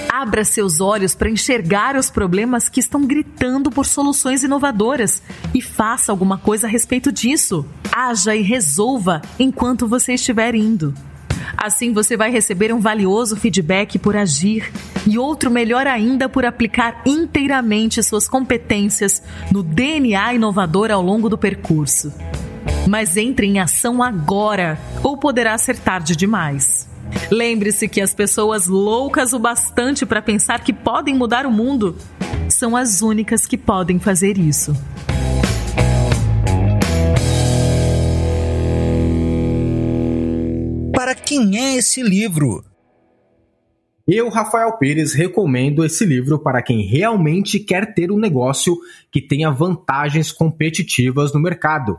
Abra 0.08 0.44
seus 0.44 0.80
olhos 0.80 1.14
para 1.14 1.30
enxergar 1.30 1.96
os 1.96 2.10
problemas 2.10 2.68
que 2.68 2.80
estão 2.80 3.04
gritando 3.04 3.70
por 3.70 3.84
soluções 3.84 4.44
inovadoras 4.44 5.22
e 5.52 5.60
faça 5.60 6.12
alguma 6.12 6.38
coisa 6.38 6.66
a 6.66 6.70
respeito 6.70 7.10
disso. 7.10 7.66
Haja 7.90 8.34
e 8.36 8.42
resolva 8.42 9.20
enquanto 9.38 9.88
você 9.88 10.14
estiver 10.14 10.54
indo. 10.54 10.94
Assim 11.56 11.92
você 11.92 12.16
vai 12.16 12.30
receber 12.30 12.72
um 12.72 12.80
valioso 12.80 13.36
feedback 13.36 13.98
por 13.98 14.16
agir 14.16 14.72
e 15.06 15.18
outro 15.18 15.50
melhor 15.50 15.86
ainda 15.86 16.28
por 16.28 16.44
aplicar 16.44 17.02
inteiramente 17.06 18.02
suas 18.02 18.28
competências 18.28 19.22
no 19.50 19.62
DNA 19.62 20.34
inovador 20.34 20.90
ao 20.90 21.02
longo 21.02 21.28
do 21.28 21.38
percurso. 21.38 22.12
Mas 22.88 23.16
entre 23.16 23.46
em 23.46 23.60
ação 23.60 24.02
agora 24.02 24.78
ou 25.02 25.16
poderá 25.16 25.56
ser 25.58 25.78
tarde 25.78 26.16
demais. 26.16 26.91
Lembre-se 27.30 27.88
que 27.88 28.00
as 28.00 28.14
pessoas 28.14 28.66
loucas 28.66 29.32
o 29.32 29.38
bastante 29.38 30.04
para 30.04 30.20
pensar 30.20 30.62
que 30.62 30.72
podem 30.72 31.14
mudar 31.14 31.46
o 31.46 31.50
mundo 31.50 31.96
são 32.48 32.76
as 32.76 33.02
únicas 33.02 33.46
que 33.46 33.56
podem 33.56 33.98
fazer 33.98 34.38
isso. 34.38 34.74
Para 40.94 41.14
quem 41.14 41.58
é 41.58 41.76
esse 41.76 42.02
livro? 42.02 42.64
Eu, 44.06 44.28
Rafael 44.28 44.76
Pires, 44.78 45.14
recomendo 45.14 45.84
esse 45.84 46.04
livro 46.04 46.38
para 46.38 46.60
quem 46.60 46.82
realmente 46.82 47.60
quer 47.60 47.94
ter 47.94 48.10
um 48.10 48.18
negócio 48.18 48.76
que 49.10 49.20
tenha 49.22 49.50
vantagens 49.50 50.32
competitivas 50.32 51.32
no 51.32 51.40
mercado. 51.40 51.98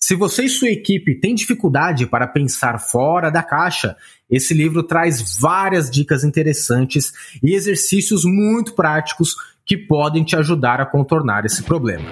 Se 0.00 0.14
você 0.14 0.44
e 0.44 0.48
sua 0.48 0.68
equipe 0.68 1.16
têm 1.16 1.34
dificuldade 1.34 2.06
para 2.06 2.28
pensar 2.28 2.78
fora 2.78 3.30
da 3.30 3.42
caixa, 3.42 3.96
esse 4.30 4.54
livro 4.54 4.84
traz 4.84 5.36
várias 5.40 5.90
dicas 5.90 6.22
interessantes 6.22 7.12
e 7.42 7.52
exercícios 7.52 8.24
muito 8.24 8.74
práticos 8.74 9.34
que 9.66 9.76
podem 9.76 10.22
te 10.22 10.36
ajudar 10.36 10.80
a 10.80 10.86
contornar 10.86 11.44
esse 11.44 11.64
problema. 11.64 12.04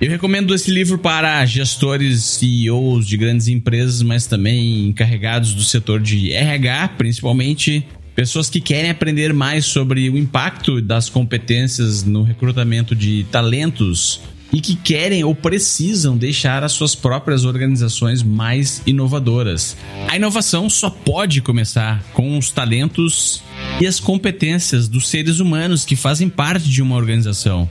Eu 0.00 0.10
recomendo 0.10 0.54
esse 0.54 0.70
livro 0.70 0.98
para 0.98 1.44
gestores, 1.44 2.24
CEOs 2.24 3.06
de 3.06 3.18
grandes 3.18 3.46
empresas, 3.46 4.02
mas 4.02 4.26
também 4.26 4.88
encarregados 4.88 5.54
do 5.54 5.62
setor 5.62 6.00
de 6.00 6.32
RH, 6.32 6.94
principalmente 6.96 7.86
pessoas 8.14 8.48
que 8.48 8.60
querem 8.60 8.90
aprender 8.90 9.34
mais 9.34 9.66
sobre 9.66 10.08
o 10.08 10.16
impacto 10.16 10.80
das 10.80 11.10
competências 11.10 12.04
no 12.04 12.22
recrutamento 12.22 12.96
de 12.96 13.24
talentos 13.30 14.20
e 14.52 14.60
que 14.60 14.76
querem 14.76 15.24
ou 15.24 15.34
precisam 15.34 16.16
deixar 16.16 16.62
as 16.62 16.72
suas 16.72 16.94
próprias 16.94 17.44
organizações 17.44 18.22
mais 18.22 18.82
inovadoras. 18.86 19.76
A 20.08 20.16
inovação 20.16 20.68
só 20.68 20.90
pode 20.90 21.40
começar 21.40 22.02
com 22.12 22.36
os 22.36 22.50
talentos 22.50 23.42
e 23.80 23.86
as 23.86 23.98
competências 23.98 24.88
dos 24.88 25.08
seres 25.08 25.40
humanos 25.40 25.84
que 25.84 25.96
fazem 25.96 26.28
parte 26.28 26.68
de 26.68 26.82
uma 26.82 26.96
organização. 26.96 27.68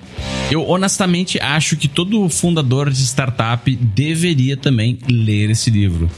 Eu 0.50 0.68
honestamente 0.68 1.40
acho 1.40 1.78
que 1.78 1.88
todo 1.88 2.28
fundador 2.30 2.90
de 2.90 3.04
startup 3.04 3.74
deveria 3.76 4.58
também 4.58 4.98
ler 5.08 5.50
esse 5.50 5.70
livro. 5.70 6.10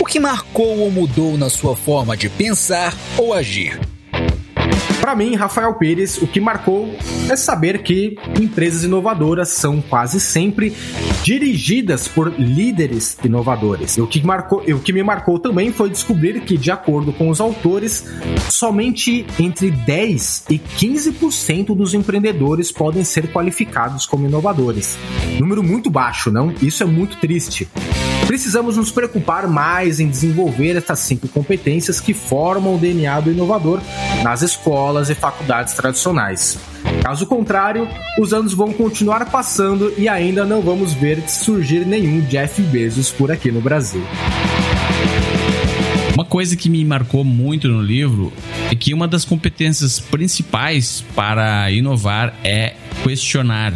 O 0.00 0.04
que 0.04 0.20
marcou 0.20 0.78
ou 0.78 0.90
mudou 0.90 1.36
na 1.36 1.50
sua 1.50 1.74
forma 1.74 2.16
de 2.16 2.28
pensar 2.28 2.96
ou 3.16 3.32
agir? 3.32 3.80
Para 5.08 5.16
mim, 5.16 5.34
Rafael 5.36 5.72
Pires, 5.72 6.20
o 6.20 6.26
que 6.26 6.38
marcou 6.38 6.94
é 7.30 7.34
saber 7.34 7.82
que 7.82 8.18
empresas 8.38 8.84
inovadoras 8.84 9.48
são 9.48 9.80
quase 9.80 10.20
sempre 10.20 10.76
dirigidas 11.22 12.06
por 12.06 12.38
líderes 12.38 13.16
inovadores. 13.24 13.96
O 13.96 14.06
que, 14.06 14.22
marcou, 14.22 14.60
o 14.60 14.78
que 14.80 14.92
me 14.92 15.02
marcou 15.02 15.38
também 15.38 15.72
foi 15.72 15.88
descobrir 15.88 16.42
que, 16.42 16.58
de 16.58 16.70
acordo 16.70 17.10
com 17.10 17.30
os 17.30 17.40
autores, 17.40 18.04
somente 18.50 19.24
entre 19.40 19.70
10 19.70 20.44
e 20.50 20.58
15% 20.58 21.74
dos 21.74 21.94
empreendedores 21.94 22.70
podem 22.70 23.02
ser 23.02 23.32
qualificados 23.32 24.04
como 24.04 24.26
inovadores. 24.26 24.98
Número 25.40 25.62
muito 25.62 25.88
baixo, 25.88 26.30
não? 26.30 26.52
Isso 26.60 26.82
é 26.82 26.86
muito 26.86 27.16
triste. 27.16 27.66
Precisamos 28.28 28.76
nos 28.76 28.90
preocupar 28.90 29.48
mais 29.48 30.00
em 30.00 30.06
desenvolver 30.06 30.76
essas 30.76 30.98
cinco 30.98 31.26
competências 31.28 31.98
que 31.98 32.12
formam 32.12 32.74
o 32.74 32.78
DNA 32.78 33.18
do 33.20 33.32
inovador 33.32 33.80
nas 34.22 34.42
escolas 34.42 35.08
e 35.08 35.14
faculdades 35.14 35.72
tradicionais. 35.72 36.58
Caso 37.02 37.24
contrário, 37.24 37.88
os 38.20 38.34
anos 38.34 38.52
vão 38.52 38.70
continuar 38.70 39.30
passando 39.30 39.94
e 39.96 40.10
ainda 40.10 40.44
não 40.44 40.60
vamos 40.60 40.92
ver 40.92 41.26
surgir 41.26 41.86
nenhum 41.86 42.20
Jeff 42.20 42.60
Bezos 42.60 43.10
por 43.10 43.32
aqui 43.32 43.50
no 43.50 43.62
Brasil. 43.62 44.02
Uma 46.12 46.26
coisa 46.26 46.54
que 46.54 46.68
me 46.68 46.84
marcou 46.84 47.24
muito 47.24 47.66
no 47.66 47.80
livro 47.80 48.30
é 48.70 48.74
que 48.74 48.92
uma 48.92 49.08
das 49.08 49.24
competências 49.24 49.98
principais 49.98 51.02
para 51.16 51.70
inovar 51.70 52.34
é 52.44 52.74
questionar. 53.02 53.72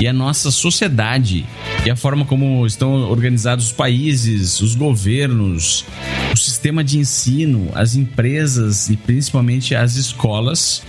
E 0.00 0.06
a 0.06 0.12
nossa 0.12 0.50
sociedade. 0.50 1.46
E 1.84 1.90
a 1.90 1.96
forma 1.96 2.24
como 2.24 2.66
estão 2.66 3.08
organizados 3.08 3.66
os 3.66 3.72
países, 3.72 4.60
os 4.60 4.74
governos, 4.74 5.84
o 6.32 6.36
sistema 6.36 6.82
de 6.82 6.98
ensino, 6.98 7.70
as 7.74 7.94
empresas 7.94 8.90
e 8.90 8.96
principalmente 8.96 9.74
as 9.74 9.96
escolas 9.96 10.82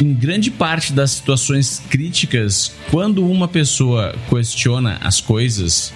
em 0.00 0.14
grande 0.14 0.50
parte 0.50 0.92
das 0.92 1.10
situações 1.10 1.82
críticas, 1.90 2.72
quando 2.90 3.26
uma 3.26 3.46
pessoa 3.46 4.14
questiona 4.28 4.98
as 5.02 5.20
coisas, 5.20 5.92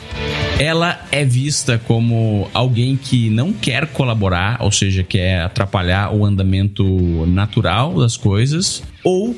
ela 0.58 1.00
é 1.10 1.24
vista 1.24 1.80
como 1.86 2.48
alguém 2.52 2.96
que 2.96 3.30
não 3.30 3.52
quer 3.52 3.86
colaborar, 3.88 4.58
ou 4.60 4.70
seja, 4.70 5.02
quer 5.02 5.40
atrapalhar 5.40 6.14
o 6.14 6.24
andamento 6.24 6.84
natural 7.26 7.94
das 7.94 8.16
coisas, 8.16 8.82
ou 9.02 9.34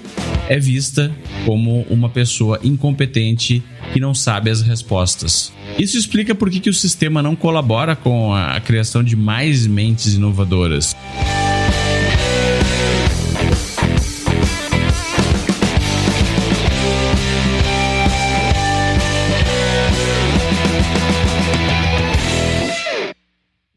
é 0.49 0.59
vista 0.59 1.13
como 1.45 1.83
uma 1.89 2.09
pessoa 2.09 2.59
incompetente 2.63 3.63
que 3.93 4.01
não 4.01 4.15
sabe 4.15 4.51
as 4.51 4.63
respostas. 4.63 5.53
Isso 5.79 5.97
explica 5.97 6.35
por 6.35 6.51
que, 6.51 6.59
que 6.59 6.71
o 6.71 6.75
sistema 6.75 7.23
não 7.23 7.37
colabora 7.37 7.95
com 7.95 8.35
a 8.35 8.61
criação 8.61 9.03
de 9.03 9.15
mais 9.15 9.67
mentes 9.67 10.15
inovadoras. 10.15 10.95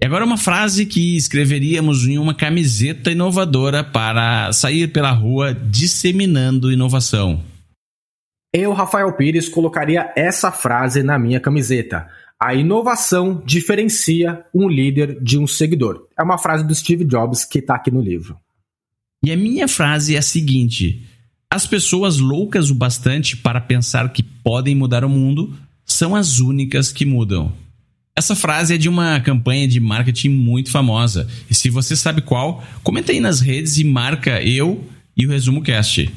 Agora 0.06 0.24
uma 0.24 0.38
frase 0.38 0.86
que 0.86 1.18
escreveríamos 1.18 2.08
em 2.08 2.18
uma 2.18 2.34
camiseta 2.34 3.12
inovadora 3.12 3.84
para 3.84 4.52
sair 4.54 4.94
pela 4.94 5.12
rua 5.12 5.54
disseminando 5.54 6.72
inovação. 6.72 7.44
Eu, 8.54 8.74
Rafael 8.74 9.12
Pires, 9.14 9.50
colocaria 9.50 10.12
essa 10.16 10.52
frase 10.52 11.04
na 11.04 11.20
minha 11.20 11.40
camiseta. 11.40 12.08
A 12.42 12.56
inovação 12.56 13.44
diferencia 13.46 14.46
um 14.56 14.70
líder 14.70 15.22
de 15.22 15.38
um 15.38 15.46
seguidor. 15.46 16.08
É 16.18 16.24
uma 16.24 16.38
frase 16.38 16.64
do 16.64 16.74
Steve 16.74 17.04
Jobs 17.04 17.44
que 17.44 17.60
está 17.60 17.76
aqui 17.76 17.92
no 17.92 18.02
livro. 18.02 18.38
E 19.24 19.32
a 19.32 19.38
minha 19.38 19.68
frase 19.68 20.16
é 20.16 20.20
a 20.20 20.22
seguinte: 20.22 21.06
As 21.52 21.68
pessoas 21.68 22.18
loucas 22.18 22.70
o 22.70 22.76
bastante 22.76 23.36
para 23.36 23.60
pensar 23.60 24.12
que 24.14 24.24
podem 24.24 24.74
mudar 24.74 25.04
o 25.04 25.10
mundo 25.10 25.54
são 25.86 26.16
as 26.16 26.40
únicas 26.40 26.92
que 26.92 27.06
mudam. 27.06 27.52
Essa 28.20 28.36
frase 28.36 28.74
é 28.74 28.78
de 28.78 28.90
uma 28.90 29.18
campanha 29.22 29.66
de 29.66 29.80
marketing 29.80 30.28
muito 30.28 30.70
famosa. 30.72 31.26
E 31.50 31.56
se 31.56 31.70
você 31.70 31.96
sabe 31.96 32.20
qual, 32.20 32.62
comenta 32.84 33.14
aí 33.14 33.22
nas 33.22 33.40
redes 33.40 33.78
e 33.78 33.84
marca 33.86 34.44
eu 34.44 34.84
e 35.16 35.26
o 35.26 35.30
Resumo 35.30 35.62
Cast. 35.62 36.12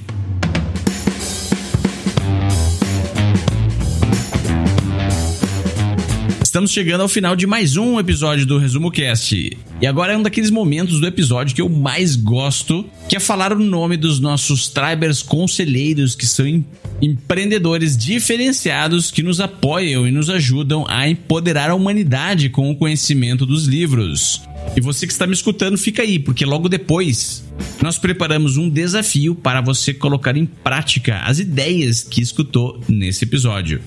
Estamos 6.53 6.71
chegando 6.71 7.01
ao 7.01 7.09
final 7.09 7.35
de 7.35 7.47
mais 7.47 7.79
um 7.79 7.99
episódio 7.99 8.45
do 8.45 8.59
Resumo 8.59 8.91
Cast. 8.91 9.57
E 9.81 9.87
agora 9.87 10.13
é 10.13 10.17
um 10.19 10.23
daqueles 10.23 10.51
momentos 10.51 11.01
do 11.01 11.07
episódio 11.07 11.55
que 11.55 11.63
eu 11.63 11.69
mais 11.71 12.15
gosto, 12.15 12.85
que 13.09 13.17
é 13.17 13.19
falar 13.19 13.55
o 13.55 13.59
nome 13.59 13.97
dos 13.97 14.21
nossos 14.21 14.69
tribers 14.69 15.23
conselheiros, 15.23 16.15
que 16.15 16.27
são 16.27 16.47
em 16.47 16.63
empreendedores 17.01 17.97
diferenciados 17.97 19.11
que 19.11 19.23
nos 19.23 19.41
apoiam 19.41 20.07
e 20.07 20.11
nos 20.11 20.29
ajudam 20.29 20.85
a 20.87 21.09
empoderar 21.09 21.71
a 21.71 21.75
humanidade 21.75 22.51
com 22.51 22.71
o 22.71 22.77
conhecimento 22.77 23.47
dos 23.47 23.65
livros. 23.65 24.43
E 24.77 24.81
você 24.83 25.07
que 25.07 25.13
está 25.15 25.27
me 25.27 25.33
escutando, 25.33 25.79
fica 25.79 26.03
aí, 26.03 26.19
porque 26.19 26.45
logo 26.45 26.69
depois 26.69 27.43
nós 27.81 27.97
preparamos 27.97 28.59
um 28.59 28.69
desafio 28.69 29.35
para 29.35 29.63
você 29.63 29.95
colocar 29.95 30.37
em 30.37 30.45
prática 30.45 31.23
as 31.25 31.39
ideias 31.39 32.03
que 32.03 32.21
escutou 32.21 32.79
nesse 32.87 33.25
episódio. 33.25 33.81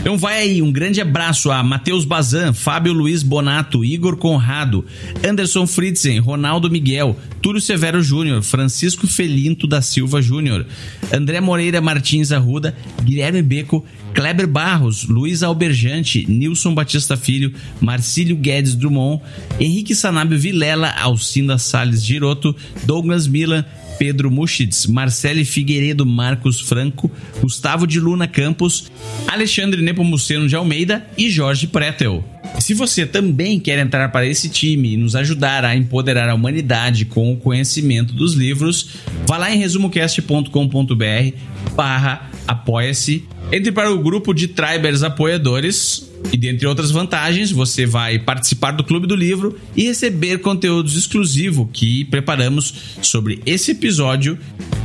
Então 0.00 0.16
vai 0.16 0.38
aí, 0.38 0.62
um 0.62 0.72
grande 0.72 1.00
abraço 1.00 1.50
a 1.50 1.62
Matheus 1.62 2.04
Bazan, 2.04 2.52
Fábio 2.52 2.92
Luiz 2.92 3.22
Bonato, 3.22 3.84
Igor 3.84 4.16
Conrado, 4.16 4.84
Anderson 5.26 5.66
Fritzen, 5.66 6.18
Ronaldo 6.20 6.70
Miguel, 6.70 7.16
Túlio 7.42 7.60
Severo 7.60 8.00
Júnior, 8.00 8.42
Francisco 8.42 9.06
Felinto 9.06 9.66
da 9.66 9.82
Silva 9.82 10.22
Júnior, 10.22 10.64
André 11.12 11.40
Moreira 11.40 11.80
Martins 11.80 12.32
Arruda, 12.32 12.74
Guilherme 13.02 13.42
Beco, 13.42 13.84
Kleber 14.14 14.46
Barros, 14.46 15.04
Luiz 15.04 15.42
Alberjante, 15.42 16.24
Nilson 16.28 16.74
Batista 16.74 17.16
Filho, 17.16 17.52
Marcílio 17.80 18.36
Guedes 18.36 18.74
Drummond, 18.74 19.20
Henrique 19.60 19.94
Sanábio 19.94 20.38
Vilela, 20.38 20.90
Alcinda 20.90 21.58
Sales 21.58 22.04
Giroto, 22.04 22.54
Douglas 22.84 23.26
Milan, 23.26 23.64
Pedro 23.98 24.30
Muschitz, 24.30 24.86
Marcele 24.86 25.44
Figueiredo 25.44 26.06
Marcos 26.06 26.60
Franco, 26.60 27.10
Gustavo 27.40 27.86
de 27.86 27.98
Luna 27.98 28.28
Campos, 28.28 28.90
Alexandre 29.26 29.82
Nepomuceno 29.82 30.48
de 30.48 30.56
Almeida 30.56 31.06
e 31.16 31.28
Jorge 31.30 31.66
Pretel. 31.66 32.24
Se 32.60 32.74
você 32.74 33.04
também 33.04 33.60
quer 33.60 33.78
entrar 33.78 34.08
para 34.10 34.26
esse 34.26 34.48
time 34.48 34.94
e 34.94 34.96
nos 34.96 35.14
ajudar 35.14 35.64
a 35.64 35.76
empoderar 35.76 36.28
a 36.28 36.34
humanidade 36.34 37.04
com 37.04 37.32
o 37.32 37.36
conhecimento 37.36 38.14
dos 38.14 38.34
livros, 38.34 38.90
vá 39.26 39.36
lá 39.36 39.54
em 39.54 39.58
resumocast.com.br 39.58 41.36
barra 41.74 42.30
apoia-se, 42.46 43.24
entre 43.52 43.70
para 43.70 43.92
o 43.92 43.98
grupo 43.98 44.32
de 44.32 44.48
Tribers 44.48 45.02
apoiadores 45.02 46.07
e 46.32 46.36
dentre 46.36 46.66
outras 46.66 46.90
vantagens, 46.90 47.50
você 47.50 47.86
vai 47.86 48.18
participar 48.18 48.72
do 48.72 48.84
Clube 48.84 49.06
do 49.06 49.16
Livro 49.16 49.58
e 49.76 49.84
receber 49.84 50.38
conteúdos 50.38 50.96
exclusivos 50.96 51.68
que 51.72 52.04
preparamos 52.06 52.74
sobre 53.02 53.40
esse 53.46 53.72
episódio 53.72 54.38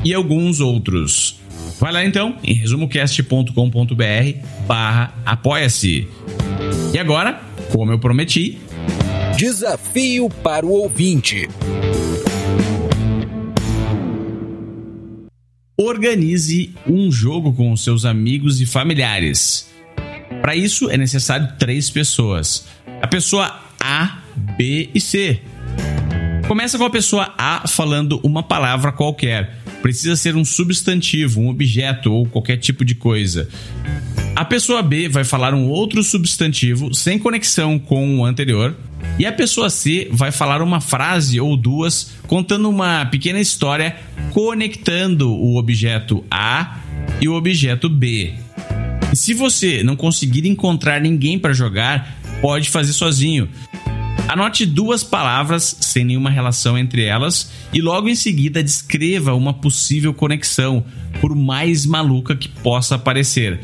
e 0.04 0.13
alguns 0.13 0.60
outros. 0.60 1.39
Vai 1.80 1.91
lá 1.91 2.06
então 2.06 2.38
em 2.43 2.54
resumocast.com.br 2.54 3.54
barra 4.67 5.13
apoia-se. 5.26 6.08
E 6.93 7.00
agora, 7.00 7.41
como 7.72 7.91
eu 7.91 8.00
prometi, 8.00 8.58
desafio 9.38 10.30
para 10.30 10.65
o 10.65 10.72
ouvinte. 10.72 11.50
Organize 15.78 16.74
um 16.88 17.12
jogo 17.12 17.52
com 17.52 17.76
seus 17.76 18.06
amigos 18.06 18.62
e 18.62 18.65
familiares 18.65 19.73
para 20.43 20.58
isso 20.58 20.89
é 20.89 20.97
necessário 20.97 21.47
três 21.58 21.89
pessoas: 21.89 22.65
a 23.01 23.08
pessoa 23.08 23.62
A, 23.79 24.17
B 24.58 24.89
e 24.93 24.99
C. 24.99 25.39
Começa 26.49 26.77
com 26.77 26.84
a 26.84 26.89
pessoa 26.89 27.34
A 27.38 27.65
falando 27.65 28.19
uma 28.21 28.43
palavra 28.43 28.91
qualquer. 28.91 29.60
Precisa 29.82 30.17
ser 30.17 30.36
um 30.36 30.43
substantivo, 30.43 31.39
um 31.39 31.47
objeto 31.47 32.12
ou 32.12 32.25
qualquer 32.25 32.58
tipo 32.58 32.84
de 32.84 32.93
coisa. 32.93 33.47
A 34.36 34.43
pessoa 34.43 34.84
B 34.84 35.08
vai 35.08 35.23
falar 35.23 35.53
um 35.53 35.69
outro 35.69 36.03
substantivo 36.03 36.93
sem 36.93 37.17
conexão 37.17 37.79
com 37.79 38.19
o 38.19 38.25
anterior. 38.25 38.75
E 39.17 39.25
a 39.25 39.32
pessoa 39.32 39.69
C 39.69 40.10
vai 40.12 40.32
falar 40.32 40.62
uma 40.62 40.82
frase 40.82 41.39
ou 41.39 41.56
duas 41.56 42.12
contando 42.27 42.69
uma 42.69 43.06
pequena 43.06 43.39
história 43.39 43.95
conectando 44.32 45.32
o 45.32 45.56
objeto 45.56 46.21
A 46.29 46.79
e 47.21 47.29
o 47.29 47.34
objeto 47.34 47.88
B. 47.88 48.34
E 49.13 49.15
se 49.15 49.32
você 49.32 49.84
não 49.84 49.95
conseguir 49.95 50.47
encontrar 50.47 50.99
ninguém 50.99 51.38
para 51.38 51.54
jogar, 51.54 52.17
pode 52.41 52.71
fazer 52.71 52.93
sozinho. 52.93 53.47
Anote 54.28 54.65
duas 54.65 55.04
palavras 55.04 55.78
sem 55.82 56.04
nenhuma 56.04 56.32
relação 56.32 56.76
entre 56.76 57.04
elas 57.04 57.52
e 57.71 57.80
logo 57.80 58.10
em 58.10 58.15
seguida 58.15 58.63
descreva 58.63 59.36
uma 59.36 59.54
possível 59.54 60.15
conexão, 60.15 60.84
por 61.21 61.36
mais 61.36 61.86
maluca 61.86 62.36
que 62.36 62.49
possa 62.49 62.97
parecer. 62.97 63.60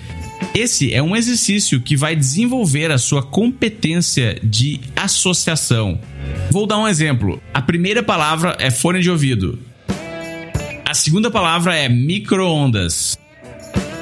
Esse 0.53 0.93
é 0.93 1.01
um 1.01 1.15
exercício 1.15 1.81
que 1.81 1.97
vai 1.97 2.15
desenvolver 2.15 2.91
a 2.91 2.99
sua 2.99 3.23
competência 3.23 4.39
de 4.43 4.79
associação. 4.95 5.99
Vou 6.51 6.67
dar 6.67 6.77
um 6.77 6.87
exemplo. 6.87 7.41
A 7.51 7.61
primeira 7.61 8.03
palavra 8.03 8.55
é 8.59 8.69
fone 8.69 9.01
de 9.01 9.09
ouvido. 9.09 9.57
A 10.85 10.93
segunda 10.93 11.31
palavra 11.31 11.75
é 11.75 11.89
micro-ondas. 11.89 13.17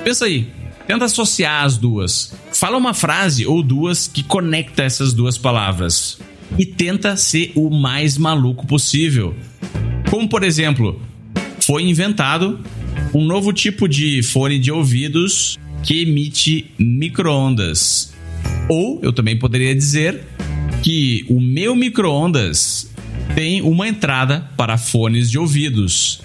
Pensa 0.03 0.25
aí, 0.25 0.57
Tenta 0.87 1.05
associar 1.05 1.65
as 1.65 1.77
duas. 1.77 2.33
Fala 2.53 2.77
uma 2.77 2.93
frase 2.93 3.45
ou 3.45 3.61
duas 3.61 4.07
que 4.07 4.23
conecta 4.23 4.83
essas 4.83 5.13
duas 5.13 5.37
palavras. 5.37 6.17
E 6.57 6.65
tenta 6.65 7.17
ser 7.17 7.51
o 7.55 7.69
mais 7.69 8.17
maluco 8.17 8.65
possível. 8.65 9.35
Como 10.09 10.29
por 10.29 10.43
exemplo, 10.43 11.01
foi 11.59 11.83
inventado 11.83 12.59
um 13.13 13.25
novo 13.25 13.51
tipo 13.51 13.87
de 13.87 14.23
fone 14.23 14.57
de 14.57 14.71
ouvidos 14.71 15.57
que 15.83 16.03
emite 16.03 16.71
microondas. 16.79 18.13
Ou 18.69 19.01
eu 19.03 19.11
também 19.11 19.37
poderia 19.37 19.75
dizer 19.75 20.23
que 20.81 21.25
o 21.27 21.41
meu 21.41 21.75
micro-ondas 21.75 22.89
tem 23.35 23.61
uma 23.61 23.87
entrada 23.87 24.49
para 24.55 24.77
fones 24.77 25.29
de 25.29 25.37
ouvidos. 25.37 26.21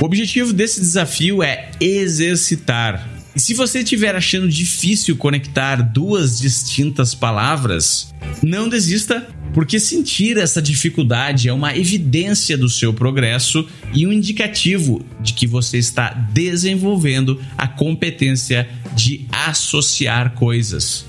O 0.00 0.04
objetivo 0.04 0.52
desse 0.52 0.80
desafio 0.80 1.42
é 1.42 1.70
exercitar. 1.80 3.17
E 3.38 3.40
se 3.40 3.54
você 3.54 3.82
estiver 3.82 4.16
achando 4.16 4.48
difícil 4.48 5.16
conectar 5.16 5.76
duas 5.76 6.40
distintas 6.40 7.14
palavras, 7.14 8.12
não 8.42 8.68
desista, 8.68 9.28
porque 9.54 9.78
sentir 9.78 10.36
essa 10.36 10.60
dificuldade 10.60 11.48
é 11.48 11.52
uma 11.52 11.76
evidência 11.76 12.58
do 12.58 12.68
seu 12.68 12.92
progresso 12.92 13.64
e 13.94 14.04
um 14.04 14.12
indicativo 14.12 15.06
de 15.20 15.34
que 15.34 15.46
você 15.46 15.78
está 15.78 16.10
desenvolvendo 16.32 17.40
a 17.56 17.68
competência 17.68 18.68
de 18.96 19.24
associar 19.30 20.34
coisas. 20.34 21.06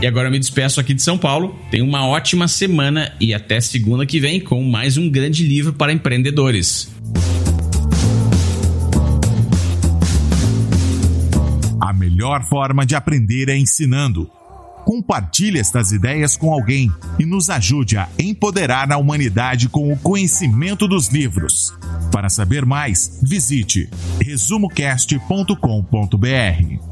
E 0.00 0.06
agora 0.06 0.28
eu 0.28 0.32
me 0.32 0.38
despeço 0.38 0.80
aqui 0.80 0.94
de 0.94 1.02
São 1.02 1.18
Paulo. 1.18 1.54
Tenha 1.70 1.84
uma 1.84 2.06
ótima 2.06 2.48
semana 2.48 3.12
e 3.20 3.34
até 3.34 3.60
segunda 3.60 4.06
que 4.06 4.18
vem 4.18 4.40
com 4.40 4.64
mais 4.64 4.96
um 4.96 5.10
grande 5.10 5.46
livro 5.46 5.74
para 5.74 5.92
empreendedores. 5.92 6.90
A 11.92 11.94
melhor 11.94 12.42
forma 12.48 12.86
de 12.86 12.96
aprender 12.96 13.50
é 13.50 13.58
ensinando. 13.58 14.30
Compartilhe 14.82 15.58
estas 15.58 15.92
ideias 15.92 16.38
com 16.38 16.50
alguém 16.50 16.90
e 17.18 17.26
nos 17.26 17.50
ajude 17.50 17.98
a 17.98 18.08
empoderar 18.18 18.90
a 18.90 18.96
humanidade 18.96 19.68
com 19.68 19.92
o 19.92 19.98
conhecimento 19.98 20.88
dos 20.88 21.08
livros. 21.08 21.70
Para 22.10 22.30
saber 22.30 22.64
mais, 22.64 23.20
visite 23.22 23.90
resumocast.com.br. 24.22 26.91